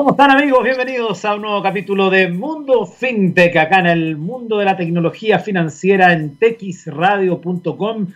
¿Cómo 0.00 0.12
están 0.12 0.30
amigos? 0.30 0.64
Bienvenidos 0.64 1.26
a 1.26 1.34
un 1.34 1.42
nuevo 1.42 1.62
capítulo 1.62 2.08
de 2.08 2.26
Mundo 2.28 2.86
FinTech, 2.86 3.54
acá 3.58 3.80
en 3.80 3.86
el 3.86 4.16
mundo 4.16 4.56
de 4.56 4.64
la 4.64 4.74
tecnología 4.74 5.40
financiera 5.40 6.14
en 6.14 6.36
texradio.com. 6.36 8.06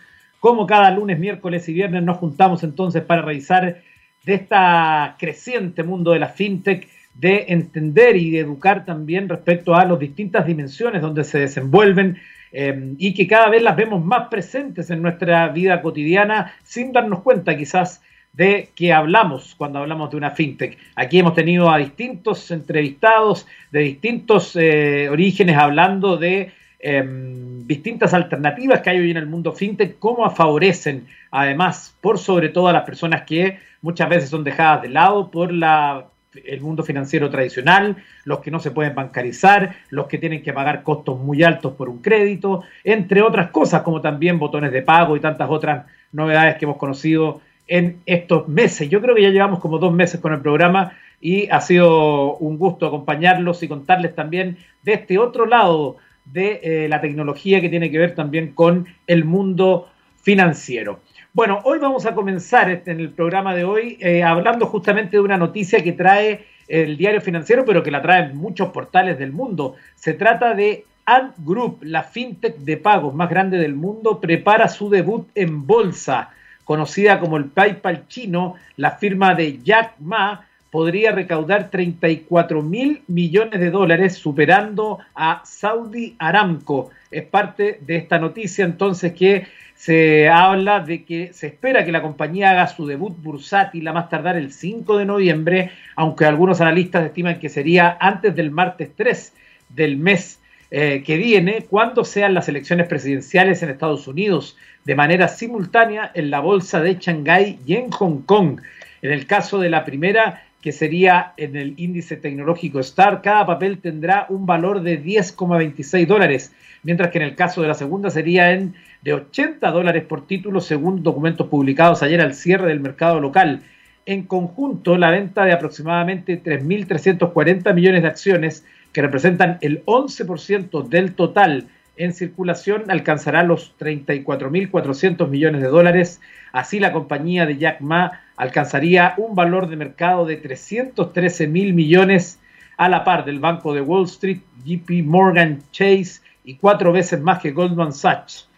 Como 0.41 0.67
cada 0.67 0.91
lunes, 0.93 1.19
miércoles 1.19 1.69
y 1.69 1.75
viernes 1.75 2.03
nos 2.03 2.17
juntamos 2.17 2.65
entonces 2.65 3.03
para 3.03 3.21
revisar 3.21 3.83
de 4.25 4.33
esta 4.33 5.17
creciente 5.19 5.83
mundo 5.83 6.13
de 6.13 6.21
la 6.21 6.29
FinTech, 6.29 6.89
de 7.13 7.45
entender 7.49 8.17
y 8.17 8.31
de 8.31 8.39
educar 8.39 8.87
también 8.87 9.29
respecto 9.29 9.75
a 9.75 9.85
las 9.85 9.99
distintas 9.99 10.47
dimensiones 10.47 11.03
donde 11.03 11.23
se 11.23 11.39
desenvuelven 11.39 12.17
eh, 12.51 12.95
y 12.97 13.13
que 13.13 13.27
cada 13.27 13.51
vez 13.51 13.63
las 13.63 13.77
vemos 13.77 14.03
más 14.03 14.29
presentes 14.29 14.89
en 14.89 15.03
nuestra 15.03 15.49
vida 15.49 15.83
cotidiana 15.83 16.55
sin 16.63 16.93
darnos 16.93 17.21
cuenta 17.21 17.55
quizás 17.55 18.01
de 18.35 18.71
qué 18.75 18.93
hablamos 18.93 19.55
cuando 19.57 19.79
hablamos 19.79 20.11
de 20.11 20.17
una 20.17 20.33
fintech. 20.33 20.77
Aquí 20.97 21.19
hemos 21.19 21.35
tenido 21.35 21.71
a 21.71 21.79
distintos 21.79 22.51
entrevistados 22.51 23.47
de 23.71 23.81
distintos 23.81 24.57
eh, 24.57 25.09
orígenes 25.09 25.57
hablando 25.57 26.17
de 26.17 26.53
em, 26.81 27.67
distintas 27.67 28.13
alternativas 28.13 28.81
que 28.81 28.91
hay 28.91 28.99
hoy 28.99 29.11
en 29.13 29.17
el 29.17 29.27
mundo 29.27 29.53
fintech, 29.53 29.99
cómo 29.99 30.29
favorecen 30.31 31.07
además 31.31 31.97
por 32.01 32.19
sobre 32.19 32.49
todo 32.49 32.69
a 32.69 32.73
las 32.73 32.85
personas 32.85 33.23
que 33.23 33.59
muchas 33.83 34.09
veces 34.09 34.31
son 34.31 34.45
dejadas 34.45 34.83
de 34.83 34.89
lado 34.89 35.31
por 35.31 35.53
la 35.53 36.07
el 36.45 36.61
mundo 36.61 36.83
financiero 36.83 37.31
tradicional, 37.31 37.97
los 38.25 38.41
que 38.41 38.51
no 38.51 38.59
se 38.59 38.73
pueden 38.73 38.95
bancarizar, 38.95 39.77
los 39.91 40.07
que 40.07 40.19
tienen 40.19 40.43
que 40.43 40.53
pagar 40.53 40.83
costos 40.83 41.19
muy 41.19 41.45
altos 41.45 41.75
por 41.75 41.89
un 41.89 42.03
crédito, 42.03 42.65
entre 42.83 43.23
otras 43.23 43.51
cosas, 43.51 43.83
como 43.83 44.01
también 44.01 44.41
botones 44.41 44.73
de 44.73 44.83
pago 44.83 45.17
y 45.17 45.21
tantas 45.21 45.49
otras 45.49 45.87
novedades 46.11 46.57
que 46.57 46.65
hemos 46.65 46.77
conocido 46.77 47.41
en 47.67 48.01
estos 48.07 48.49
meses. 48.49 48.89
Yo 48.89 49.01
creo 49.01 49.15
que 49.15 49.23
ya 49.23 49.31
llevamos 49.31 49.61
como 49.61 49.79
dos 49.79 49.93
meses 49.93 50.21
con 50.21 50.33
el 50.33 50.41
programa 50.41 50.93
y 51.21 51.49
ha 51.51 51.61
sido 51.61 52.37
un 52.37 52.59
gusto 52.59 52.87
acompañarlos 52.87 53.63
y 53.63 53.69
contarles 53.69 54.15
también 54.15 54.59
de 54.83 54.95
este 54.95 55.19
otro 55.19 55.47
lado 55.47 55.97
de 56.25 56.61
eh, 56.63 56.89
la 56.89 57.01
tecnología 57.01 57.61
que 57.61 57.69
tiene 57.69 57.91
que 57.91 57.99
ver 57.99 58.15
también 58.15 58.53
con 58.53 58.87
el 59.07 59.25
mundo 59.25 59.89
financiero. 60.23 61.01
Bueno, 61.33 61.61
hoy 61.65 61.79
vamos 61.79 62.07
a 62.07 62.15
comenzar 62.15 62.71
este, 62.71 62.93
en 62.93 63.01
el 63.01 63.11
programa 63.11 63.55
de 63.55 63.65
hoy 63.65 63.99
eh, 64.01 64.23
hablando 64.23 64.67
justamente 64.67 65.17
de 65.17 65.21
una 65.21 65.37
noticia 65.37 65.83
que 65.83 65.93
trae 65.93 66.47
el 66.69 66.97
diario 66.97 67.21
financiero, 67.21 67.65
pero 67.65 67.83
que 67.83 67.91
la 67.91 68.01
traen 68.01 68.37
muchos 68.37 68.69
portales 68.71 69.19
del 69.19 69.33
mundo. 69.33 69.75
Se 69.95 70.15
trata 70.15 70.55
de 70.55 70.85
Ant 71.05 71.35
Group, 71.39 71.81
la 71.83 72.03
fintech 72.03 72.57
de 72.59 72.77
pagos 72.77 73.15
más 73.15 73.29
grande 73.29 73.59
del 73.59 73.75
mundo, 73.75 74.21
prepara 74.21 74.69
su 74.69 74.89
debut 74.89 75.29
en 75.35 75.67
bolsa 75.67 76.31
conocida 76.65 77.21
como 77.21 77.37
el 77.37 77.47
PayPal 77.47 78.09
chino, 78.09 78.55
la 78.77 78.93
firma 78.93 79.35
de 79.35 79.59
Jack 79.63 79.95
Ma 80.01 80.47
podría 80.71 81.13
recaudar 81.13 81.71
34 81.71 82.61
mil 82.61 83.03
millones 83.07 83.61
de 83.61 83.71
dólares, 83.71 84.15
superando 84.15 84.99
a 85.15 85.43
Saudi 85.45 86.17
Aramco. 86.19 86.91
Es 87.13 87.23
parte 87.25 87.79
de 87.87 87.97
esta 87.97 88.19
noticia 88.19 88.65
entonces 88.65 89.13
que 89.13 89.47
se 89.77 90.29
habla 90.29 90.81
de 90.81 91.05
que 91.05 91.33
se 91.33 91.49
espera 91.49 91.85
que 91.85 91.93
la 91.93 92.03
compañía 92.03 92.51
haga 92.51 92.67
su 92.67 92.87
debut 92.87 93.15
bursátil 93.23 93.87
a 93.87 93.93
más 93.93 94.09
tardar 94.09 94.37
el 94.37 94.53
5 94.53 94.99
de 94.99 95.05
noviembre, 95.05 95.71
aunque 95.95 96.25
algunos 96.25 96.61
analistas 96.61 97.05
estiman 97.05 97.39
que 97.39 97.49
sería 97.49 97.97
antes 98.01 98.35
del 98.35 98.51
martes 98.51 98.91
3 98.97 99.33
del 99.69 99.97
mes 99.97 100.41
eh, 100.77 101.05
que 101.07 101.17
viene, 101.19 101.67
cuando 101.71 102.03
sean 102.03 102.35
las 102.35 102.49
elecciones 102.49 102.89
presidenciales 102.89 103.63
en 103.63 103.71
Estados 103.71 104.09
Unidos 104.09 104.57
de 104.85 104.97
manera 104.97 105.29
simultánea 105.29 106.11
en 106.15 106.33
la 106.33 106.41
bolsa 106.41 106.81
de 106.81 106.97
Shanghái 106.97 107.61
y 107.65 107.75
en 107.75 107.93
Hong 107.93 108.23
Kong. 108.23 108.61
En 109.01 109.13
el 109.13 109.25
caso 109.29 109.61
de 109.61 109.71
la 109.71 109.85
primera, 109.85 110.43
que 110.61 110.73
sería 110.73 111.33
en 111.37 111.55
el 111.55 111.75
índice 111.77 112.17
tecnológico 112.17 112.83
STAR, 112.83 113.23
cada 113.23 113.47
papel 113.47 113.79
tendrá 113.79 114.27
un 114.29 114.47
valor 114.47 114.83
de 114.83 115.01
10,26 115.01 116.09
dólares, 116.09 116.53
mientras 116.83 117.13
que 117.13 117.19
en 117.19 117.25
el 117.25 117.37
caso 117.37 117.63
de 117.63 117.69
la 117.69 117.75
segunda 117.75 118.11
sería 118.11 118.51
en 118.51 118.75
de 119.03 119.15
80 119.15 119.71
dólares 119.71 120.03
por 120.03 120.27
título, 120.27 120.61
según 120.61 121.05
documentos 121.05 121.47
publicados 121.47 122.03
ayer 122.03 122.21
al 122.21 122.35
cierre 122.35 122.67
del 122.67 122.81
mercado 122.81 123.21
local. 123.21 123.63
En 124.07 124.25
conjunto, 124.25 124.99
la 124.99 125.13
venta 125.13 125.45
de 125.45 125.53
aproximadamente 125.53 126.43
3.340 126.43 127.73
millones 127.75 128.03
de 128.03 128.09
acciones 128.09 128.65
que 128.95 129.03
representan 129.03 129.59
el 129.61 129.85
11% 129.85 130.89
del 130.89 131.15
total 131.15 131.67
en 131.97 132.15
circulación, 132.15 132.91
alcanzará 132.91 133.43
los 133.43 133.77
34.400 133.79 135.29
millones 135.29 135.63
de 135.63 135.69
dólares. 135.69 136.21
Así, 136.53 136.79
la 136.79 136.93
compañía 136.93 137.45
de 137.45 137.59
Jack 137.59 137.81
Ma 137.81 138.21
alcanzaría 138.37 139.15
un 139.17 139.35
valor 139.35 139.69
de 139.69 139.77
mercado 139.77 140.25
de 140.25 140.37
313 140.37 141.49
mil 141.49 141.75
millones 141.75 142.41
a 142.77 142.89
la 142.89 143.05
par 143.05 143.25
del 143.25 143.41
Banco 143.41 143.75
de 143.75 143.81
Wall 143.81 144.05
Street, 144.05 144.39
JP 144.65 145.05
Morgan 145.05 145.63
Chase 145.73 146.21
y 146.45 146.55
cuatro 146.55 146.93
veces 146.93 147.21
más 147.21 147.41
que 147.41 147.51
Goldman 147.51 147.93
Sachs. 147.93 148.49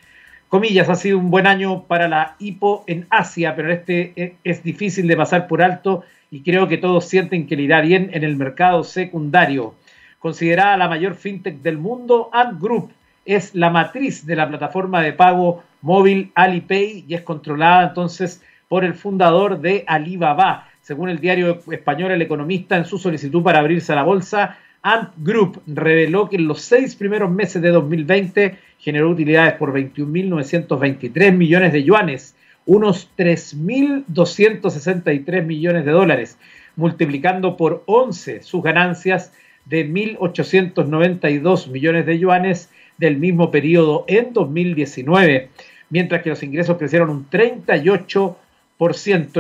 Comillas, 0.49 0.89
ha 0.89 0.95
sido 0.95 1.19
un 1.19 1.31
buen 1.31 1.47
año 1.47 1.85
para 1.85 2.09
la 2.09 2.37
IPO 2.39 2.85
en 2.87 3.07
Asia, 3.11 3.57
pero 3.57 3.73
este 3.73 4.37
es 4.45 4.63
difícil 4.63 5.09
de 5.09 5.17
pasar 5.17 5.47
por 5.49 5.63
alto 5.63 6.05
y 6.31 6.43
creo 6.43 6.69
que 6.69 6.79
todos 6.79 7.07
sienten 7.07 7.47
que 7.47 7.57
le 7.57 7.63
irá 7.63 7.81
bien 7.81 8.11
en 8.13 8.23
el 8.23 8.37
mercado 8.37 8.85
secundario 8.85 9.75
considerada 10.19 10.77
la 10.77 10.89
mayor 10.89 11.15
fintech 11.15 11.63
del 11.63 11.79
mundo, 11.79 12.31
Ant 12.33 12.61
Group 12.61 12.93
es 13.25 13.55
la 13.55 13.71
matriz 13.71 14.25
de 14.25 14.37
la 14.37 14.49
plataforma 14.49 15.03
de 15.03 15.13
pago 15.13 15.65
móvil 15.83 16.31
Alipay 16.35 17.05
y 17.07 17.15
es 17.15 17.23
controlada 17.23 17.89
entonces 17.89 18.43
por 18.69 18.85
el 18.85 18.95
fundador 18.95 19.61
de 19.61 19.85
Alibaba. 19.87 20.69
Según 20.81 21.09
el 21.09 21.19
diario 21.19 21.61
español 21.71 22.13
El 22.13 22.23
Economista, 22.23 22.77
en 22.77 22.85
su 22.85 22.99
solicitud 22.99 23.43
para 23.43 23.59
abrirse 23.59 23.93
a 23.93 23.97
la 23.97 24.05
bolsa, 24.05 24.59
Ant 24.83 25.11
Group 25.17 25.61
reveló 25.67 26.29
que 26.29 26.37
en 26.37 26.47
los 26.47 26.63
seis 26.63 26.95
primeros 26.95 27.31
meses 27.31 27.61
de 27.61 27.71
2020 27.71 28.57
generó 28.79 29.11
utilidades 29.11 29.55
por 29.55 29.73
21.923 29.73 31.33
millones 31.33 31.73
de 31.73 31.83
yuanes, 31.83 32.37
unos 32.67 33.11
3.263 33.17 35.45
millones 35.45 35.85
de 35.85 35.91
dólares, 35.91 36.39
multiplicando 36.77 37.57
por 37.57 37.83
11 37.87 38.43
sus 38.43 38.63
ganancias 38.63 39.33
de 39.67 39.89
1.892 39.89 41.69
millones 41.69 42.07
de 42.07 42.19
yuanes 42.19 42.71
del 42.99 43.19
mismo 43.19 43.51
periodo 43.51 44.05
en 44.09 44.33
2019, 44.33 45.51
mientras 45.91 46.23
que 46.23 46.31
los 46.31 46.43
ingresos 46.43 46.79
crecieron 46.79 47.11
un 47.11 47.29
38%. 47.29 48.37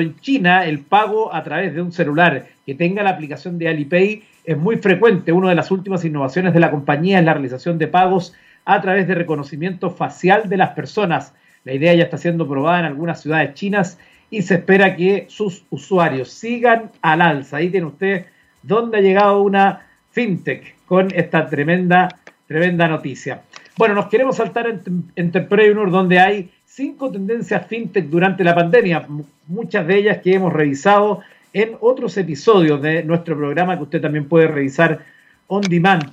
En 0.01 0.19
China, 0.21 0.65
el 0.65 0.81
pago 0.81 1.35
a 1.35 1.43
través 1.43 1.75
de 1.75 1.83
un 1.83 1.93
celular 1.93 2.47
que 2.65 2.75
tenga 2.75 3.03
la 3.03 3.11
aplicación 3.11 3.59
de 3.59 3.69
Alipay 3.69 4.23
es 4.45 4.57
muy 4.57 4.77
frecuente. 4.77 5.33
Una 5.33 5.51
de 5.51 5.55
las 5.55 5.71
últimas 5.71 6.05
innovaciones 6.05 6.55
de 6.55 6.61
la 6.61 6.71
compañía 6.71 7.19
es 7.19 7.25
la 7.25 7.35
realización 7.35 7.79
de 7.79 7.89
pagos 7.89 8.35
a 8.65 8.81
través 8.81 9.07
de 9.07 9.15
reconocimiento 9.15 9.91
facial 9.91 10.49
de 10.49 10.57
las 10.57 10.71
personas. 10.71 11.35
La 11.65 11.75
idea 11.75 11.95
ya 11.95 12.05
está 12.05 12.19
siendo 12.19 12.49
probada 12.49 12.81
en 12.81 12.85
algunas 12.87 13.21
ciudades 13.21 13.55
chinas 13.55 13.99
y 14.31 14.43
se 14.43 14.55
espera 14.55 14.97
que 14.97 15.27
sus 15.29 15.65
usuarios 15.71 16.31
sigan 16.31 16.91
al 17.03 17.21
alza. 17.21 17.59
Ahí 17.59 17.71
tiene 17.71 17.87
usted 17.87 18.27
dónde 18.63 18.99
ha 18.99 19.01
llegado 19.01 19.43
una 19.43 19.86
fintech 20.17 20.77
con 20.87 21.09
esta 21.15 21.47
tremenda, 21.47 22.09
tremenda 22.47 22.89
noticia. 22.89 23.43
Bueno, 23.77 23.95
nos 23.95 24.07
queremos 24.07 24.37
saltar 24.37 24.67
en 24.67 25.05
Entrepreneur, 25.15 25.91
donde 25.91 26.19
hay 26.19 26.51
cinco 26.65 27.13
tendencias 27.13 27.67
fintech 27.67 28.07
durante 28.07 28.43
la 28.43 28.55
pandemia, 28.55 29.07
muchas 29.47 29.87
de 29.87 29.99
ellas 29.99 30.19
que 30.23 30.33
hemos 30.33 30.55
revisado 30.55 31.21
en 31.53 31.77
otros 31.81 32.17
episodios 32.17 32.81
de 32.81 33.03
nuestro 33.03 33.37
programa 33.37 33.77
que 33.77 33.83
usted 33.83 34.01
también 34.01 34.27
puede 34.27 34.49
revisar 34.49 35.05
on 35.49 35.61
demand. 35.61 36.11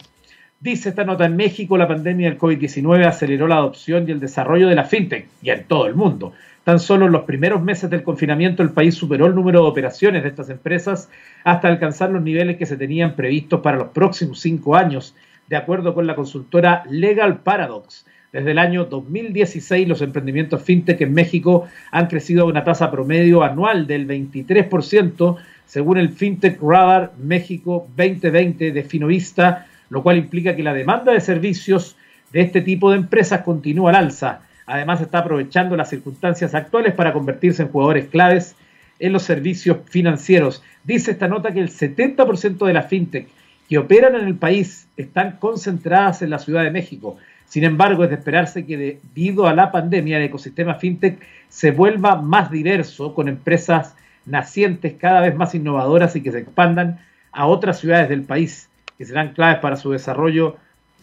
Dice 0.64 0.88
esta 0.88 1.04
nota, 1.04 1.26
en 1.26 1.36
México 1.36 1.78
la 1.78 1.90
pandemia 1.90 2.30
del 2.30 2.40
COVID-19 2.40 3.06
aceleró 3.06 3.50
la 3.50 3.58
adopción 3.58 4.08
y 4.08 4.14
el 4.14 4.22
desarrollo 4.22 4.70
de 4.70 4.76
la 4.76 4.86
fintech, 4.86 5.28
y 5.42 5.50
en 5.50 5.66
todo 5.66 5.88
el 5.88 5.94
mundo. 5.94 6.32
Tan 6.64 6.80
solo 6.80 7.06
en 7.06 7.12
los 7.12 7.24
primeros 7.24 7.62
meses 7.62 7.90
del 7.90 8.02
confinamiento 8.02 8.64
el 8.64 8.70
país 8.70 8.96
superó 8.96 9.26
el 9.26 9.36
número 9.36 9.62
de 9.62 9.68
operaciones 9.68 10.24
de 10.24 10.30
estas 10.30 10.50
empresas 10.50 11.10
hasta 11.44 11.68
alcanzar 11.68 12.12
los 12.12 12.24
niveles 12.24 12.56
que 12.56 12.66
se 12.66 12.78
tenían 12.78 13.18
previstos 13.18 13.60
para 13.60 13.76
los 13.76 13.90
próximos 13.90 14.40
cinco 14.40 14.78
años, 14.78 15.14
de 15.50 15.58
acuerdo 15.58 15.94
con 15.94 16.08
la 16.08 16.16
consultora 16.16 16.86
Legal 16.90 17.40
Paradox. 17.40 18.06
Desde 18.32 18.52
el 18.52 18.58
año 18.58 18.86
2016 18.86 19.86
los 19.86 20.02
emprendimientos 20.02 20.64
fintech 20.64 21.02
en 21.02 21.14
México 21.14 21.68
han 21.92 22.08
crecido 22.08 22.44
a 22.44 22.48
una 22.48 22.64
tasa 22.64 22.90
promedio 22.90 23.44
anual 23.44 23.86
del 23.86 24.08
23%, 24.08 25.36
según 25.66 25.98
el 25.98 26.08
FinTech 26.08 26.62
Radar 26.62 27.12
México 27.18 27.86
2020 27.98 28.72
de 28.72 28.84
Finovista, 28.84 29.68
lo 29.94 30.04
cual 30.04 30.18
implica 30.18 30.56
que 30.56 30.64
la 30.64 30.74
demanda 30.74 31.14
de 31.14 31.22
servicios 31.22 31.96
de 32.32 32.42
este 32.42 32.62
tipo 32.62 32.92
de 32.92 32.98
empresas 32.98 33.42
continúa 33.42 33.92
al 33.92 33.96
alza 33.98 34.42
Además, 34.66 35.02
está 35.02 35.20
aprovechando 35.20 35.76
las 35.76 35.90
circunstancias 35.90 36.56
actuales 36.56 36.94
para 36.94 37.14
convertirse 37.14 37.64
en 37.64 37.70
jugadores 37.70 38.08
claves 38.08 38.56
en 39.00 39.12
los 39.12 39.24
servicios 39.24 39.78
financieros. 39.90 40.64
Dice 40.84 41.12
esta 41.12 41.28
nota 41.28 41.52
que 41.52 41.60
el 41.60 41.70
70% 41.70 42.66
de 42.66 42.74
las 42.74 42.88
fintech 42.88 43.28
que 43.68 43.78
operan 43.78 44.16
en 44.16 44.28
el 44.28 44.36
país 44.36 44.88
están 44.98 45.38
concentradas 45.38 46.22
en 46.22 46.30
la 46.30 46.40
Ciudad 46.40 46.64
de 46.64 46.72
México. 46.72 47.18
Sin 47.46 47.64
embargo, 47.64 48.04
es 48.04 48.10
de 48.10 48.16
esperarse 48.16 48.66
que 48.66 48.78
debido 48.78 49.48
a 49.48 49.54
la 49.54 49.72
pandemia 49.72 50.18
el 50.18 50.24
ecosistema 50.24 50.76
fintech 50.76 51.20
se 51.50 51.72
vuelva 51.72 52.16
más 52.16 52.50
diverso, 52.50 53.14
con 53.14 53.28
empresas 53.28 53.96
nacientes 54.26 54.94
cada 54.98 55.22
vez 55.22 55.36
más 55.36 55.54
innovadoras 55.54 56.16
y 56.16 56.22
que 56.22 56.32
se 56.32 56.40
expandan 56.40 57.00
a 57.32 57.48
otras 57.48 57.80
ciudades 57.80 58.10
del 58.10 58.24
país, 58.24 58.70
que 58.98 59.06
serán 59.06 59.34
claves 59.34 59.60
para 59.60 59.76
su 59.76 59.92
desarrollo 59.92 60.58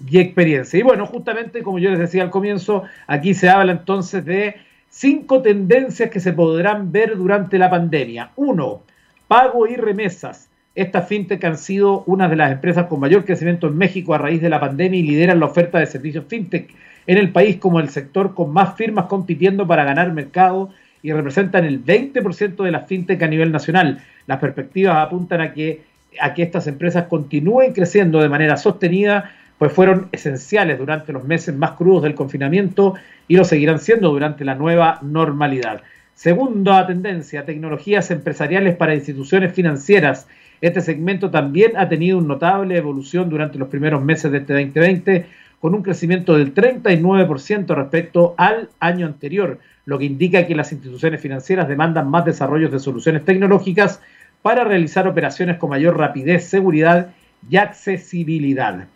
y 0.09 0.19
experiencia. 0.19 0.79
Y 0.79 0.83
bueno, 0.83 1.07
justamente 1.07 1.63
como 1.63 1.79
yo 1.79 1.91
les 1.91 1.99
decía 1.99 2.23
al 2.23 2.31
comienzo, 2.31 2.85
aquí 3.07 3.35
se 3.35 3.49
habla 3.49 3.73
entonces 3.73 4.25
de 4.25 4.57
cinco 4.89 5.43
tendencias 5.43 6.11
que 6.11 6.21
se 6.21 6.33
podrán 6.33 6.93
ver 6.93 7.17
durante 7.17 7.59
la 7.59 7.71
pandemia. 7.71 8.31
Uno, 8.37 8.83
pago 9.29 9.67
y 9.67 9.77
remesas. 9.77 10.49
Estas 10.75 11.09
fintech 11.09 11.45
han 11.45 11.59
sido 11.59 12.05
una 12.07 12.29
de 12.29 12.37
las 12.37 12.53
empresas 12.53 12.87
con 12.87 13.01
mayor 13.01 13.25
crecimiento 13.25 13.67
en 13.67 13.77
México 13.77 14.15
a 14.15 14.19
raíz 14.19 14.41
de 14.41 14.49
la 14.49 14.61
pandemia 14.61 15.01
y 15.01 15.03
lideran 15.03 15.41
la 15.41 15.47
oferta 15.47 15.79
de 15.79 15.87
servicios 15.87 16.25
fintech 16.29 16.75
en 17.07 17.19
el 17.19 17.33
país 17.33 17.57
como 17.57 17.81
el 17.81 17.89
sector 17.89 18.35
con 18.35 18.53
más 18.53 18.77
firmas 18.77 19.07
compitiendo 19.07 19.67
para 19.67 19.85
ganar 19.85 20.13
mercado 20.13 20.71
y 21.03 21.13
representan 21.13 21.65
el 21.65 21.85
20% 21.85 22.63
de 22.63 22.71
las 22.71 22.87
fintech 22.87 23.23
a 23.23 23.27
nivel 23.27 23.53
nacional. 23.53 24.01
Las 24.27 24.39
perspectivas 24.39 24.97
apuntan 24.97 25.41
a 25.41 25.53
que, 25.53 25.83
a 26.21 26.35
que 26.35 26.43
estas 26.43 26.67
empresas 26.67 27.05
continúen 27.05 27.73
creciendo 27.73 28.21
de 28.21 28.29
manera 28.29 28.57
sostenida 28.57 29.33
pues 29.61 29.75
fueron 29.75 30.09
esenciales 30.11 30.79
durante 30.79 31.13
los 31.13 31.25
meses 31.25 31.55
más 31.55 31.73
crudos 31.73 32.05
del 32.05 32.15
confinamiento 32.15 32.95
y 33.29 33.37
lo 33.37 33.45
seguirán 33.45 33.79
siendo 33.79 34.09
durante 34.09 34.43
la 34.43 34.55
nueva 34.55 34.99
normalidad. 35.03 35.83
Segunda 36.15 36.87
tendencia, 36.87 37.45
tecnologías 37.45 38.11
empresariales 38.11 38.75
para 38.75 38.95
instituciones 38.95 39.53
financieras. 39.53 40.27
Este 40.63 40.81
segmento 40.81 41.31
también 41.31 41.73
ha 41.77 41.91
tenido 41.91 42.17
una 42.17 42.29
notable 42.29 42.79
evolución 42.79 43.29
durante 43.29 43.59
los 43.59 43.69
primeros 43.69 44.03
meses 44.03 44.33
de 44.33 44.39
este 44.39 44.55
2020, 44.55 45.27
con 45.61 45.75
un 45.75 45.83
crecimiento 45.83 46.39
del 46.39 46.55
39% 46.55 47.75
respecto 47.75 48.35
al 48.39 48.71
año 48.81 49.05
anterior, 49.05 49.59
lo 49.85 49.99
que 49.99 50.07
indica 50.07 50.47
que 50.47 50.55
las 50.55 50.73
instituciones 50.73 51.21
financieras 51.21 51.69
demandan 51.69 52.09
más 52.09 52.25
desarrollos 52.25 52.73
de 52.73 52.79
soluciones 52.79 53.27
tecnológicas 53.27 54.01
para 54.43 54.65
realizar 54.65 55.07
operaciones 55.07 55.59
con 55.59 55.71
mayor 55.71 55.99
rapidez, 55.99 56.45
seguridad 56.45 57.13
y 57.49 57.57
accesibilidad. 57.57 58.87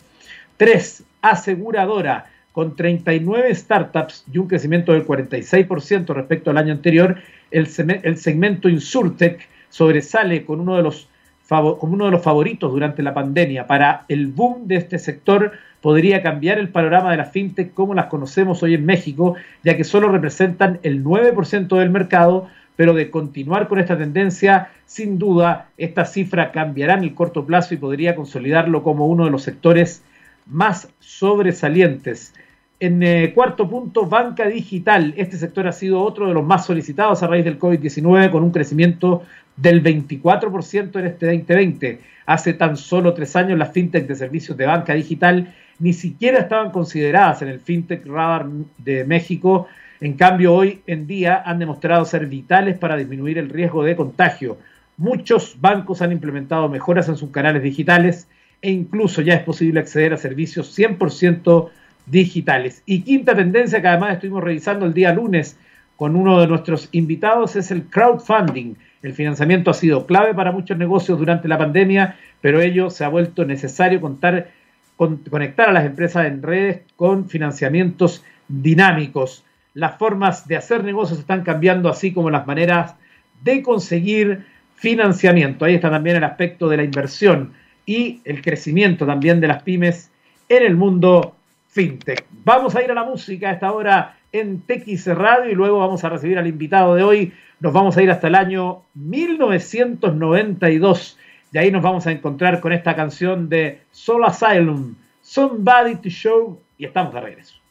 Tres, 0.56 1.04
aseguradora, 1.22 2.26
con 2.54 2.76
39 2.76 3.52
startups 3.52 4.24
y 4.32 4.38
un 4.38 4.46
crecimiento 4.46 4.92
del 4.92 5.04
46% 5.04 6.14
respecto 6.14 6.50
al 6.50 6.58
año 6.58 6.72
anterior. 6.72 7.16
El, 7.50 7.66
segmento 7.66 8.68
Insurtech 8.68 9.48
sobresale 9.70 10.44
con 10.44 10.60
uno 10.60 10.76
de 10.76 10.84
los 10.84 11.08
como 11.48 11.92
uno 11.94 12.06
de 12.06 12.10
los 12.12 12.22
favoritos 12.22 12.72
durante 12.72 13.02
la 13.02 13.12
pandemia. 13.12 13.66
Para 13.66 14.04
el 14.08 14.28
boom 14.28 14.66
de 14.66 14.76
este 14.76 14.98
sector 14.98 15.52
podría 15.80 16.22
cambiar 16.22 16.58
el 16.58 16.68
panorama 16.68 17.10
de 17.10 17.18
la 17.18 17.26
fintech 17.26 17.74
como 17.74 17.92
las 17.92 18.06
conocemos 18.06 18.62
hoy 18.62 18.74
en 18.74 18.86
México, 18.86 19.34
ya 19.62 19.76
que 19.76 19.84
solo 19.84 20.08
representan 20.08 20.78
el 20.84 21.04
9% 21.04 21.76
del 21.76 21.90
mercado, 21.90 22.48
pero 22.76 22.94
de 22.94 23.10
continuar 23.10 23.68
con 23.68 23.78
esta 23.78 23.96
tendencia, 23.96 24.70
sin 24.86 25.18
duda, 25.18 25.68
esta 25.76 26.04
cifra 26.04 26.52
cambiará 26.52 26.94
en 26.94 27.04
el 27.04 27.14
corto 27.14 27.46
plazo 27.46 27.74
y 27.74 27.78
podría 27.78 28.14
consolidarlo 28.14 28.82
como 28.82 29.06
uno 29.06 29.24
de 29.24 29.30
los 29.30 29.42
sectores 29.42 30.02
más 30.46 30.88
sobresalientes. 30.98 32.34
En 32.80 33.02
eh, 33.02 33.32
cuarto 33.34 33.68
punto, 33.68 34.06
banca 34.06 34.46
digital. 34.48 35.14
Este 35.16 35.36
sector 35.36 35.66
ha 35.68 35.72
sido 35.72 36.02
otro 36.02 36.26
de 36.26 36.34
los 36.34 36.44
más 36.44 36.66
solicitados 36.66 37.22
a 37.22 37.28
raíz 37.28 37.44
del 37.44 37.58
COVID-19 37.58 38.30
con 38.30 38.42
un 38.42 38.50
crecimiento 38.50 39.22
del 39.56 39.82
24% 39.82 40.98
en 40.98 41.06
este 41.06 41.26
2020. 41.26 42.00
Hace 42.26 42.54
tan 42.54 42.76
solo 42.76 43.14
tres 43.14 43.36
años 43.36 43.58
las 43.58 43.72
fintech 43.72 44.06
de 44.06 44.16
servicios 44.16 44.56
de 44.56 44.66
banca 44.66 44.94
digital 44.94 45.54
ni 45.78 45.92
siquiera 45.92 46.38
estaban 46.40 46.70
consideradas 46.70 47.42
en 47.42 47.48
el 47.48 47.60
fintech 47.60 48.04
radar 48.06 48.46
de 48.78 49.04
México. 49.04 49.68
En 50.04 50.18
cambio, 50.18 50.52
hoy 50.52 50.82
en 50.86 51.06
día 51.06 51.42
han 51.46 51.58
demostrado 51.58 52.04
ser 52.04 52.26
vitales 52.26 52.76
para 52.76 52.94
disminuir 52.94 53.38
el 53.38 53.48
riesgo 53.48 53.82
de 53.82 53.96
contagio. 53.96 54.58
Muchos 54.98 55.56
bancos 55.58 56.02
han 56.02 56.12
implementado 56.12 56.68
mejoras 56.68 57.08
en 57.08 57.16
sus 57.16 57.30
canales 57.30 57.62
digitales 57.62 58.28
e 58.60 58.70
incluso 58.70 59.22
ya 59.22 59.32
es 59.32 59.42
posible 59.44 59.80
acceder 59.80 60.12
a 60.12 60.18
servicios 60.18 60.78
100% 60.78 61.70
digitales. 62.04 62.82
Y 62.84 63.00
quinta 63.00 63.34
tendencia 63.34 63.80
que 63.80 63.88
además 63.88 64.12
estuvimos 64.12 64.44
revisando 64.44 64.84
el 64.84 64.92
día 64.92 65.14
lunes 65.14 65.56
con 65.96 66.16
uno 66.16 66.38
de 66.38 66.48
nuestros 66.48 66.90
invitados 66.92 67.56
es 67.56 67.70
el 67.70 67.84
crowdfunding. 67.84 68.74
El 69.02 69.14
financiamiento 69.14 69.70
ha 69.70 69.74
sido 69.74 70.04
clave 70.04 70.34
para 70.34 70.52
muchos 70.52 70.76
negocios 70.76 71.18
durante 71.18 71.48
la 71.48 71.56
pandemia, 71.56 72.16
pero 72.42 72.60
ello 72.60 72.90
se 72.90 73.06
ha 73.06 73.08
vuelto 73.08 73.46
necesario 73.46 74.02
contar, 74.02 74.50
conectar 74.98 75.70
a 75.70 75.72
las 75.72 75.86
empresas 75.86 76.26
en 76.26 76.42
redes 76.42 76.82
con 76.94 77.26
financiamientos 77.30 78.22
dinámicos. 78.48 79.44
Las 79.74 79.98
formas 79.98 80.48
de 80.48 80.56
hacer 80.56 80.84
negocios 80.84 81.18
están 81.18 81.42
cambiando, 81.42 81.88
así 81.88 82.12
como 82.12 82.30
las 82.30 82.46
maneras 82.46 82.94
de 83.42 83.62
conseguir 83.62 84.46
financiamiento. 84.76 85.64
Ahí 85.64 85.74
está 85.74 85.90
también 85.90 86.16
el 86.16 86.24
aspecto 86.24 86.68
de 86.68 86.78
la 86.78 86.84
inversión 86.84 87.52
y 87.86 88.20
el 88.24 88.42
crecimiento 88.42 89.06
también 89.06 89.40
de 89.40 89.48
las 89.48 89.62
pymes 89.62 90.10
en 90.48 90.62
el 90.62 90.76
mundo 90.76 91.34
fintech. 91.68 92.24
Vamos 92.44 92.76
a 92.76 92.82
ir 92.82 92.90
a 92.90 92.94
la 92.94 93.04
música 93.04 93.50
a 93.50 93.52
esta 93.52 93.72
hora 93.72 94.16
en 94.32 94.60
TX 94.60 95.06
Radio 95.08 95.50
y 95.50 95.54
luego 95.54 95.78
vamos 95.78 96.02
a 96.04 96.08
recibir 96.08 96.38
al 96.38 96.46
invitado 96.46 96.94
de 96.94 97.02
hoy. 97.02 97.32
Nos 97.60 97.72
vamos 97.72 97.96
a 97.96 98.02
ir 98.02 98.10
hasta 98.10 98.28
el 98.28 98.34
año 98.34 98.82
1992 98.94 101.18
y 101.52 101.58
ahí 101.58 101.70
nos 101.70 101.82
vamos 101.82 102.06
a 102.06 102.12
encontrar 102.12 102.60
con 102.60 102.72
esta 102.72 102.96
canción 102.96 103.48
de 103.48 103.80
Soul 103.90 104.24
Asylum, 104.24 104.94
Somebody 105.22 105.96
to 105.96 106.08
Show 106.08 106.60
y 106.76 106.84
estamos 106.84 107.14
de 107.14 107.20
regreso. 107.20 107.63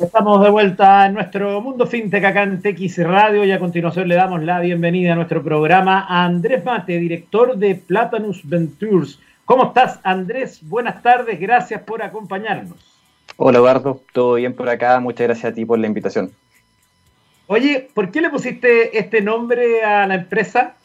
Estamos 0.00 0.42
de 0.42 0.50
vuelta 0.50 1.06
en 1.06 1.14
nuestro 1.14 1.60
mundo 1.60 1.86
fintech 1.86 2.24
acá 2.24 2.44
en 2.44 2.62
TX 2.62 2.98
Radio 2.98 3.44
y 3.44 3.52
a 3.52 3.58
continuación 3.58 4.08
le 4.08 4.14
damos 4.14 4.42
la 4.42 4.60
bienvenida 4.60 5.12
a 5.12 5.16
nuestro 5.16 5.42
programa 5.42 6.06
a 6.08 6.24
Andrés 6.24 6.64
Mate, 6.64 6.98
director 6.98 7.56
de 7.56 7.74
Platanus 7.74 8.40
Ventures. 8.44 9.18
¿Cómo 9.44 9.64
estás, 9.64 9.98
Andrés? 10.04 10.60
Buenas 10.62 11.02
tardes, 11.02 11.40
gracias 11.40 11.82
por 11.82 12.02
acompañarnos. 12.02 12.78
Hola, 13.36 13.58
Eduardo, 13.58 14.02
todo 14.12 14.34
bien 14.34 14.54
por 14.54 14.68
acá, 14.68 15.00
muchas 15.00 15.26
gracias 15.26 15.52
a 15.52 15.54
ti 15.54 15.64
por 15.64 15.78
la 15.78 15.86
invitación. 15.86 16.30
Oye, 17.46 17.88
¿por 17.92 18.10
qué 18.12 18.20
le 18.20 18.30
pusiste 18.30 18.96
este 18.96 19.20
nombre 19.20 19.82
a 19.82 20.06
la 20.06 20.14
empresa? 20.14 20.76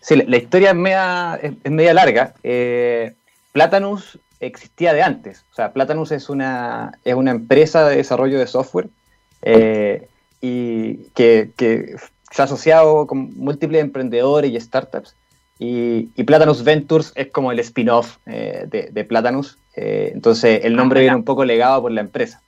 Sí, 0.00 0.16
la, 0.16 0.36
historia 0.36 0.70
es 0.70 0.76
media, 0.76 1.40
es, 1.40 1.70
media 1.70 1.94
larga. 1.94 2.34
Eh, 2.42 3.14
Platanus 3.52 4.18
existía 4.42 4.92
de 4.92 5.02
antes. 5.02 5.44
O 5.52 5.54
sea, 5.54 5.72
Platanus 5.72 6.12
es 6.12 6.28
una, 6.28 6.98
es 7.04 7.14
una 7.14 7.30
empresa 7.30 7.88
de 7.88 7.96
desarrollo 7.96 8.38
de 8.38 8.46
software 8.46 8.88
eh, 9.42 10.08
y 10.40 10.96
que, 11.14 11.50
se 12.30 12.42
ha 12.42 12.46
asociado 12.46 13.06
con 13.06 13.36
múltiples 13.36 13.80
emprendedores 13.80 14.50
y 14.50 14.60
startups. 14.60 15.16
Y, 15.58 16.06
Platanus 16.24 16.64
Ventures 16.64 17.12
es 17.14 17.28
como 17.28 17.52
el 17.52 17.60
spin-off 17.60 18.18
eh, 18.26 18.66
de, 18.68 19.04
Platanus. 19.04 19.58
Eh, 19.76 20.10
entonces, 20.12 20.64
el 20.64 20.74
nombre 20.74 21.00
ah, 21.00 21.02
viene 21.02 21.16
un 21.16 21.24
poco 21.24 21.44
legado 21.44 21.82
por 21.82 21.92
la 21.92 22.00
empresa. 22.00 22.42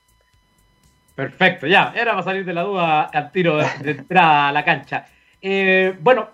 Perfecto, 1.15 1.69
ya, 1.69 1.93
era 1.95 2.13
para 2.13 2.25
salir 2.25 2.45
de 2.45 2.53
la 2.53 2.63
duda 2.63 3.03
al 3.03 3.31
tiro 3.31 3.59
de, 3.59 3.67
de 3.83 3.91
entrada 3.93 4.49
a 4.49 4.53
la 4.53 4.65
cancha. 4.65 5.07
bueno, 6.01 6.29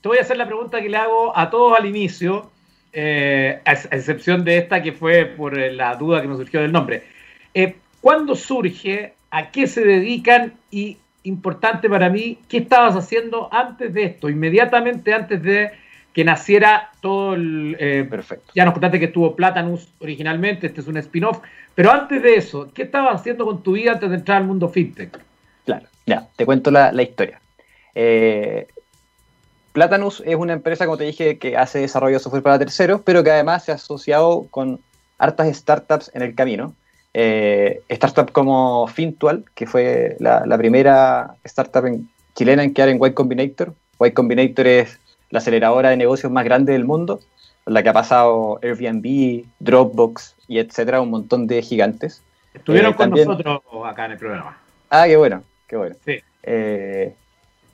te 0.00 0.08
voy 0.08 0.16
a 0.16 0.22
hacer 0.22 0.38
la 0.38 0.46
pregunta 0.46 0.80
que 0.80 0.88
le 0.88 0.96
hago 0.96 1.36
a 1.36 1.50
todos 1.50 1.78
al 1.78 1.84
inicio 1.84 2.50
eh, 2.94 3.60
a, 3.64 3.72
excepción 3.72 4.44
de 4.44 4.58
esta 4.58 4.82
que 4.82 4.92
fue 4.92 5.24
por 5.26 5.58
eh, 5.58 5.72
la 5.72 5.96
duda 5.96 6.22
que 6.22 6.28
nos 6.28 6.38
surgió 6.38 6.60
del 6.60 6.72
nombre. 6.72 7.02
Eh, 7.52 7.76
¿Cuándo 8.00 8.34
surge? 8.36 9.14
¿A 9.30 9.50
qué 9.50 9.66
se 9.66 9.84
dedican? 9.84 10.54
Y 10.70 10.98
importante 11.24 11.88
para 11.90 12.08
mí, 12.08 12.38
¿qué 12.48 12.58
estabas 12.58 12.94
haciendo 12.94 13.52
antes 13.52 13.92
de 13.94 14.04
esto? 14.04 14.28
Inmediatamente 14.28 15.12
antes 15.12 15.42
de 15.42 15.72
que 16.12 16.24
naciera 16.24 16.90
todo 17.00 17.34
el... 17.34 17.76
Perfecto. 18.08 18.52
Ya 18.54 18.64
nos 18.64 18.74
contaste 18.74 19.00
que 19.00 19.06
estuvo 19.06 19.34
Platanus 19.34 19.88
originalmente, 19.98 20.68
este 20.68 20.80
es 20.80 20.86
un 20.86 20.96
spin-off, 20.98 21.40
pero 21.74 21.90
antes 21.90 22.22
de 22.22 22.36
eso, 22.36 22.70
¿qué 22.72 22.82
estabas 22.82 23.20
haciendo 23.20 23.44
con 23.44 23.62
tu 23.62 23.72
vida 23.72 23.92
antes 23.92 24.10
de 24.10 24.16
entrar 24.16 24.38
al 24.38 24.46
mundo 24.46 24.68
fintech? 24.68 25.18
Claro, 25.64 25.86
ya, 26.06 26.28
te 26.36 26.46
cuento 26.46 26.70
la, 26.70 26.92
la 26.92 27.02
historia. 27.02 27.40
Eh, 27.94 28.66
Platanus 29.74 30.22
es 30.24 30.36
una 30.36 30.52
empresa, 30.52 30.84
como 30.84 30.96
te 30.96 31.02
dije, 31.02 31.36
que 31.36 31.56
hace 31.56 31.80
desarrollo 31.80 32.14
de 32.14 32.20
software 32.20 32.44
para 32.44 32.60
terceros, 32.60 33.00
pero 33.04 33.24
que 33.24 33.32
además 33.32 33.64
se 33.64 33.72
ha 33.72 33.74
asociado 33.74 34.46
con 34.52 34.78
hartas 35.18 35.48
startups 35.56 36.12
en 36.14 36.22
el 36.22 36.36
camino. 36.36 36.74
Eh, 37.12 37.82
startup 37.88 38.30
como 38.30 38.86
Fintual, 38.86 39.44
que 39.56 39.66
fue 39.66 40.16
la, 40.20 40.56
primera 40.58 41.34
startup 41.42 41.86
chilena 42.36 42.62
en 42.62 42.72
quedar 42.72 42.88
en 42.88 43.04
Y 43.04 43.12
Combinator. 43.14 43.74
Y 43.98 44.12
Combinator 44.12 44.64
es 44.68 45.00
la 45.30 45.40
aceleradora 45.40 45.90
de 45.90 45.96
negocios 45.96 46.30
más 46.30 46.44
grande 46.44 46.72
del 46.72 46.84
mundo, 46.84 47.18
la 47.66 47.82
que 47.82 47.88
ha 47.88 47.92
pasado 47.92 48.60
Airbnb, 48.62 49.44
Dropbox 49.58 50.36
y 50.46 50.60
etcétera, 50.60 51.00
un 51.00 51.10
montón 51.10 51.48
de 51.48 51.60
gigantes. 51.62 52.22
Estuvieron 52.54 52.92
eh, 52.92 52.94
con 52.94 53.10
nosotros 53.10 53.60
acá 53.84 54.04
en 54.04 54.12
el 54.12 54.18
programa. 54.18 54.56
Ah, 54.88 55.06
qué 55.08 55.16
bueno, 55.16 55.42
qué 55.66 55.76
bueno. 55.76 55.96
Sí. 56.04 56.20
Eh, 56.44 57.12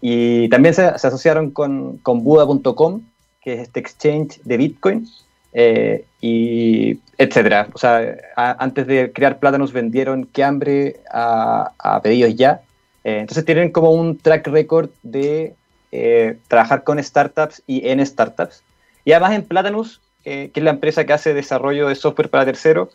y 0.01 0.49
también 0.49 0.75
se, 0.75 0.83
asociaron 0.85 1.51
con, 1.51 1.99
con 1.99 2.25
Buda.com, 2.25 3.03
que 3.43 3.55
es 3.55 3.61
este 3.61 3.81
exchange 3.81 4.41
de 4.43 4.57
Bitcoin, 4.57 5.09
eh, 5.53 6.05
y 6.21 6.99
etcétera. 7.19 7.69
O 7.73 7.79
sea, 7.79 8.17
antes 8.37 8.87
de 8.87 9.13
crear 9.13 9.39
Plátanos 9.39 9.73
vendieron 9.73 10.25
que 10.25 10.45
hambre 10.45 11.01
a, 11.11 12.01
pedidos 12.03 12.35
ya. 12.37 12.63
Eh, 13.05 13.19
entonces 13.21 13.45
tienen 13.45 13.73
como 13.73 13.93
un 13.93 14.19
track 14.19 14.47
record 14.49 14.91
de 15.03 15.55
eh, 15.93 16.39
trabajar 16.49 16.85
con 16.85 17.03
startups 17.03 17.63
y 17.67 17.89
en 17.89 18.05
startups. 18.05 18.63
Y 19.05 19.13
además 19.13 19.33
en 19.33 19.45
Platanus, 19.45 20.01
que 20.23 20.53
es 20.55 20.63
la 20.63 20.71
empresa 20.71 21.05
que 21.07 21.15
hace 21.15 21.35
desarrollo 21.35 21.89
de 21.89 21.95
software 21.95 22.29
para 22.29 22.45
terceros, 22.45 22.91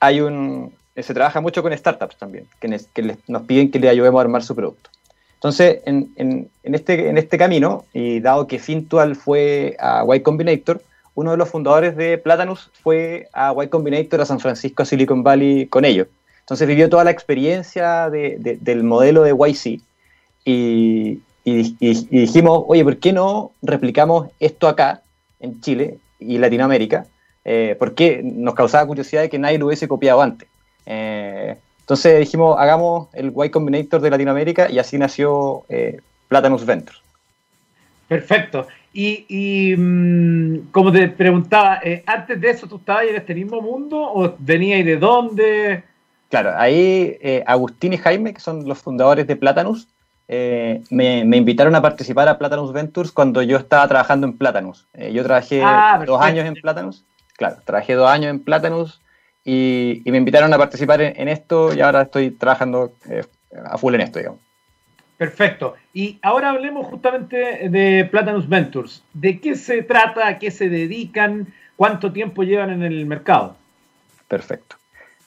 hay 0.00 0.22
un, 0.22 0.72
se 0.96 1.14
trabaja 1.14 1.40
mucho 1.40 1.62
con 1.62 1.76
startups 1.76 2.16
también, 2.16 2.46
que, 2.58 3.16
nos 3.28 3.42
piden 3.42 3.70
que 3.70 3.78
le 3.78 3.90
ayudemos 3.90 4.18
a 4.18 4.22
armar 4.22 4.42
su 4.42 4.56
producto. 4.56 4.90
Entonces, 5.40 5.80
en, 5.86 6.50
este, 6.64 7.08
en 7.08 7.16
este 7.16 7.38
camino, 7.38 7.86
y 7.94 8.20
dado 8.20 8.46
que 8.46 8.58
Fintual 8.58 9.16
fue 9.16 9.74
a 9.80 10.04
Y 10.14 10.20
Combinator, 10.20 10.82
uno 11.14 11.30
de 11.30 11.38
los 11.38 11.48
fundadores 11.48 11.96
de 11.96 12.18
Platanus 12.18 12.70
fue 12.82 13.26
a 13.32 13.54
Y 13.56 13.68
Combinator, 13.68 14.20
a 14.20 14.26
San 14.26 14.38
Francisco, 14.38 14.82
a 14.82 14.84
Silicon 14.84 15.22
Valley 15.22 15.66
con 15.66 15.86
ellos. 15.86 16.08
Entonces 16.40 16.68
vivió 16.68 16.90
toda 16.90 17.04
la 17.04 17.10
experiencia 17.10 18.10
del 18.10 18.84
modelo 18.84 19.22
de 19.22 19.32
YC 19.32 19.80
y, 20.44 21.22
dijimos, 21.44 22.64
oye, 22.68 22.84
¿por 22.84 22.98
qué 22.98 23.14
no 23.14 23.52
replicamos 23.62 24.28
esto 24.40 24.68
acá, 24.68 25.00
en 25.40 25.58
Chile 25.62 25.96
y 26.18 26.36
Latinoamérica? 26.36 27.06
Eh, 27.46 27.76
porque 27.78 28.20
nos 28.22 28.54
causaba 28.54 28.86
curiosidad 28.86 29.22
de 29.22 29.30
que 29.30 29.38
nadie 29.38 29.56
lo 29.56 29.68
hubiese 29.68 29.88
copiado 29.88 30.20
antes. 30.20 30.46
Eh, 30.84 31.56
entonces 31.90 32.20
dijimos, 32.20 32.54
hagamos 32.56 33.08
el 33.14 33.32
Y 33.34 33.50
Combinator 33.50 34.00
de 34.00 34.10
Latinoamérica 34.10 34.70
y 34.70 34.78
así 34.78 34.96
nació 34.96 35.64
eh, 35.68 35.98
Platanus 36.28 36.64
Ventures. 36.64 37.00
Perfecto. 38.06 38.68
Y, 38.92 39.74
mm, 39.76 40.70
como 40.70 40.92
te 40.92 41.08
preguntaba, 41.08 41.80
eh, 41.82 42.04
antes 42.06 42.40
de 42.40 42.50
eso, 42.50 42.68
¿tú 42.68 42.76
estabas 42.76 43.06
en 43.08 43.16
este 43.16 43.34
mismo 43.34 43.60
mundo 43.60 44.00
o 44.00 44.36
venías 44.38 44.84
de 44.84 44.98
dónde? 44.98 45.82
Claro, 46.28 46.52
ahí 46.56 47.18
eh, 47.20 47.42
Agustín 47.44 47.92
y 47.92 47.98
Jaime, 47.98 48.34
que 48.34 48.40
son 48.40 48.68
los 48.68 48.78
fundadores 48.78 49.26
de 49.26 49.34
Platanus, 49.34 49.88
me, 50.28 51.22
invitaron 51.22 51.74
a 51.74 51.82
participar 51.82 52.28
a 52.28 52.38
Platanus 52.38 52.72
Ventures 52.72 53.10
cuando 53.10 53.42
yo 53.42 53.56
estaba 53.56 53.88
trabajando 53.88 54.28
en 54.28 54.38
Platanus. 54.38 54.86
yo 55.12 55.24
trabajé 55.24 55.60
ah, 55.64 56.04
dos 56.06 56.22
años 56.22 56.46
en 56.46 56.54
Platanus. 56.54 57.04
Claro, 57.36 57.56
trabajé 57.64 57.94
dos 57.94 58.08
años 58.08 58.30
en 58.30 58.38
Platanus 58.38 59.00
y, 59.52 60.02
me 60.06 60.18
invitaron 60.18 60.54
a 60.54 60.58
participar 60.58 61.00
en, 61.02 61.28
esto 61.28 61.74
y 61.74 61.80
ahora 61.80 62.02
estoy 62.02 62.30
trabajando 62.30 62.92
eh, 63.08 63.24
a 63.64 63.76
full 63.78 63.94
en 63.96 64.02
esto, 64.02 64.20
digamos. 64.20 64.40
Perfecto. 65.16 65.74
Y 65.92 66.20
ahora 66.22 66.50
hablemos 66.50 66.86
justamente 66.86 67.68
de 67.68 68.08
Platanus 68.08 68.48
Ventures. 68.48 69.02
¿De 69.12 69.40
qué 69.40 69.56
se 69.56 69.82
trata? 69.82 70.28
¿A 70.28 70.38
qué 70.38 70.52
se 70.52 70.68
dedican? 70.68 71.52
¿Cuánto 71.74 72.12
tiempo 72.12 72.44
llevan 72.44 72.70
en 72.70 72.84
el 72.84 73.04
mercado? 73.06 73.56
Perfecto. 74.28 74.76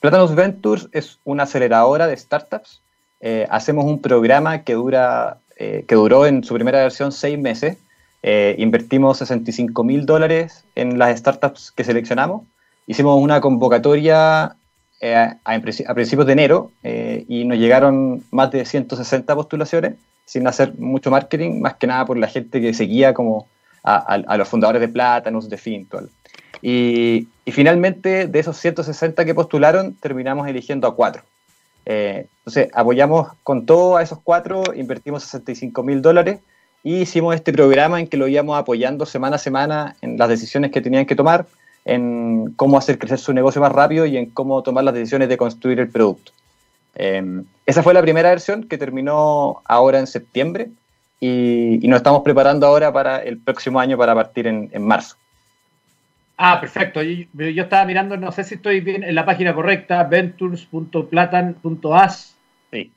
Platanus 0.00 0.34
Ventures 0.34 0.88
es 0.92 1.20
una 1.24 1.42
aceleradora 1.42 2.06
de 2.06 2.16
startups. 2.16 2.80
Eh, 3.20 3.46
hacemos 3.50 3.84
un 3.84 4.00
programa 4.00 4.64
que, 4.64 4.72
dura, 4.72 5.38
eh, 5.56 5.84
que 5.86 5.96
duró 5.96 6.24
en 6.24 6.44
su 6.44 6.54
primera 6.54 6.78
versión 6.78 7.12
seis 7.12 7.38
meses. 7.38 7.76
invertimos 8.56 9.18
65 9.18 9.84
mil 9.84 10.06
dólares 10.06 10.64
en 10.76 10.98
las 10.98 11.18
startups 11.18 11.70
que 11.72 11.84
seleccionamos 11.84 12.44
hicimos 12.86 13.20
una 13.20 13.40
convocatoria 13.40 14.56
eh, 15.00 15.14
a, 15.44 15.60
principios 15.60 16.26
de 16.26 16.32
enero 16.32 16.70
eh, 16.82 17.24
y 17.28 17.44
nos 17.44 17.58
llegaron 17.58 18.22
más 18.30 18.50
de 18.50 18.64
160 18.64 19.34
postulaciones 19.34 19.94
sin 20.24 20.46
hacer 20.46 20.74
mucho 20.78 21.10
marketing, 21.10 21.60
más 21.60 21.74
que 21.74 21.86
nada 21.86 22.06
por 22.06 22.16
la 22.16 22.28
gente 22.28 22.60
que 22.60 22.72
seguía 22.72 23.12
como 23.12 23.46
a, 23.82 24.36
los 24.38 24.48
fundadores 24.48 24.80
de 24.80 24.88
Plátanos, 24.88 25.50
de 25.50 25.58
Fintual. 25.58 26.08
Y, 26.62 27.28
y, 27.44 27.52
finalmente, 27.52 28.26
de 28.26 28.38
esos 28.38 28.56
160 28.56 29.26
que 29.26 29.34
postularon, 29.34 29.94
terminamos 29.96 30.48
eligiendo 30.48 30.88
a 30.88 30.96
cuatro. 30.96 31.22
Eh, 31.86 32.26
entonces, 32.38 32.70
apoyamos 32.72 33.28
con 33.42 33.66
todo 33.66 33.96
a 33.96 34.02
esos 34.02 34.18
cuatro, 34.22 34.62
invertimos 34.74 35.24
65 35.24 35.82
mil 35.82 36.00
dólares 36.00 36.40
y 36.82 36.96
hicimos 36.96 37.34
este 37.34 37.52
programa 37.52 38.00
en 38.00 38.06
que 38.06 38.16
lo 38.16 38.28
íbamos 38.28 38.58
apoyando 38.58 39.06
semana 39.06 39.36
a 39.36 39.38
semana 39.38 39.96
en 40.00 40.16
las 40.16 40.28
decisiones 40.28 40.70
que 40.70 40.80
tenían 40.80 41.06
que 41.06 41.16
tomar 41.16 41.46
en 41.84 42.52
cómo 42.56 42.78
hacer 42.78 42.98
crecer 42.98 43.18
su 43.18 43.32
negocio 43.32 43.60
más 43.60 43.72
rápido 43.72 44.06
y 44.06 44.16
en 44.16 44.30
cómo 44.30 44.62
tomar 44.62 44.84
las 44.84 44.94
decisiones 44.94 45.28
de 45.28 45.36
construir 45.36 45.80
el 45.80 45.88
producto. 45.88 46.30
Em, 46.94 47.44
esa 47.66 47.82
fue 47.82 47.92
la 47.92 48.02
primera 48.02 48.30
versión 48.30 48.62
que 48.64 48.78
terminó 48.78 49.60
ahora 49.64 49.98
en 49.98 50.06
septiembre 50.06 50.68
y, 51.20 51.80
nos 51.88 51.98
estamos 51.98 52.22
preparando 52.22 52.66
ahora 52.66 52.90
para 52.92 53.18
el 53.18 53.38
próximo 53.38 53.80
año 53.80 53.98
para 53.98 54.14
partir 54.14 54.46
en, 54.46 54.70
marzo. 54.82 55.16
Ah, 56.36 56.60
perfecto. 56.60 57.00
Yo, 57.02 57.62
estaba 57.62 57.84
mirando, 57.84 58.16
no 58.16 58.32
sé 58.32 58.42
si 58.44 58.54
estoy 58.56 58.80
bien 58.80 59.04
en 59.04 59.14
la 59.14 59.24
página 59.24 59.54
correcta, 59.54 60.02
ventures.platan.as. 60.04 62.36
Sí. 62.70 62.92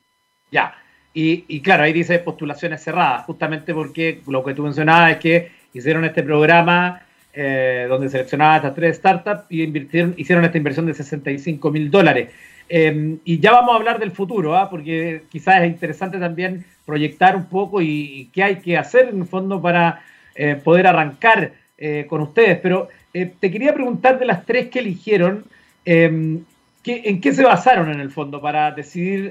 Ya. 0.50 0.74
Y, 1.14 1.44
y, 1.48 1.60
claro, 1.60 1.84
ahí 1.84 1.92
dice 1.92 2.18
postulaciones 2.18 2.82
cerradas, 2.82 3.24
justamente 3.24 3.72
porque 3.74 4.22
lo 4.26 4.44
que 4.44 4.54
tú 4.54 4.64
mencionabas 4.64 5.12
es 5.12 5.18
que 5.18 5.52
hicieron 5.72 6.04
este 6.04 6.22
programa 6.22 7.02
eh, 7.40 7.86
donde 7.88 8.08
seleccionaban 8.08 8.56
estas 8.56 8.74
tres 8.74 8.96
startups 8.96 9.44
y 9.48 9.62
invirtieron, 9.62 10.12
hicieron 10.16 10.44
esta 10.44 10.58
inversión 10.58 10.86
de 10.86 10.94
65 10.94 11.70
mil 11.70 11.88
dólares. 11.88 12.30
Em, 12.68 13.20
y 13.24 13.38
ya 13.38 13.52
vamos 13.52 13.74
a 13.74 13.76
hablar 13.76 14.00
del 14.00 14.10
futuro, 14.10 14.56
¿ah? 14.56 14.68
porque 14.68 15.22
quizás 15.30 15.62
es 15.62 15.68
interesante 15.68 16.18
también 16.18 16.64
proyectar 16.84 17.36
un 17.36 17.44
poco 17.44 17.80
y, 17.80 18.28
qué 18.32 18.42
hay 18.42 18.56
que 18.56 18.76
hacer 18.76 19.10
en 19.10 19.20
el 19.20 19.26
fondo 19.28 19.62
para 19.62 20.02
eh, 20.34 20.56
poder 20.56 20.88
arrancar 20.88 21.52
eh, 21.78 22.06
con 22.08 22.22
ustedes. 22.22 22.58
Pero 22.58 22.88
te 23.12 23.50
quería 23.52 23.72
preguntar 23.72 24.18
de 24.18 24.26
las 24.26 24.44
tres 24.44 24.66
que 24.68 24.80
eligieron, 24.80 25.44
em, 25.84 26.40
¿en 26.84 27.20
qué 27.20 27.32
se 27.32 27.44
basaron 27.44 27.88
en 27.92 28.00
el 28.00 28.10
fondo 28.10 28.40
para 28.40 28.72
decidir 28.72 29.30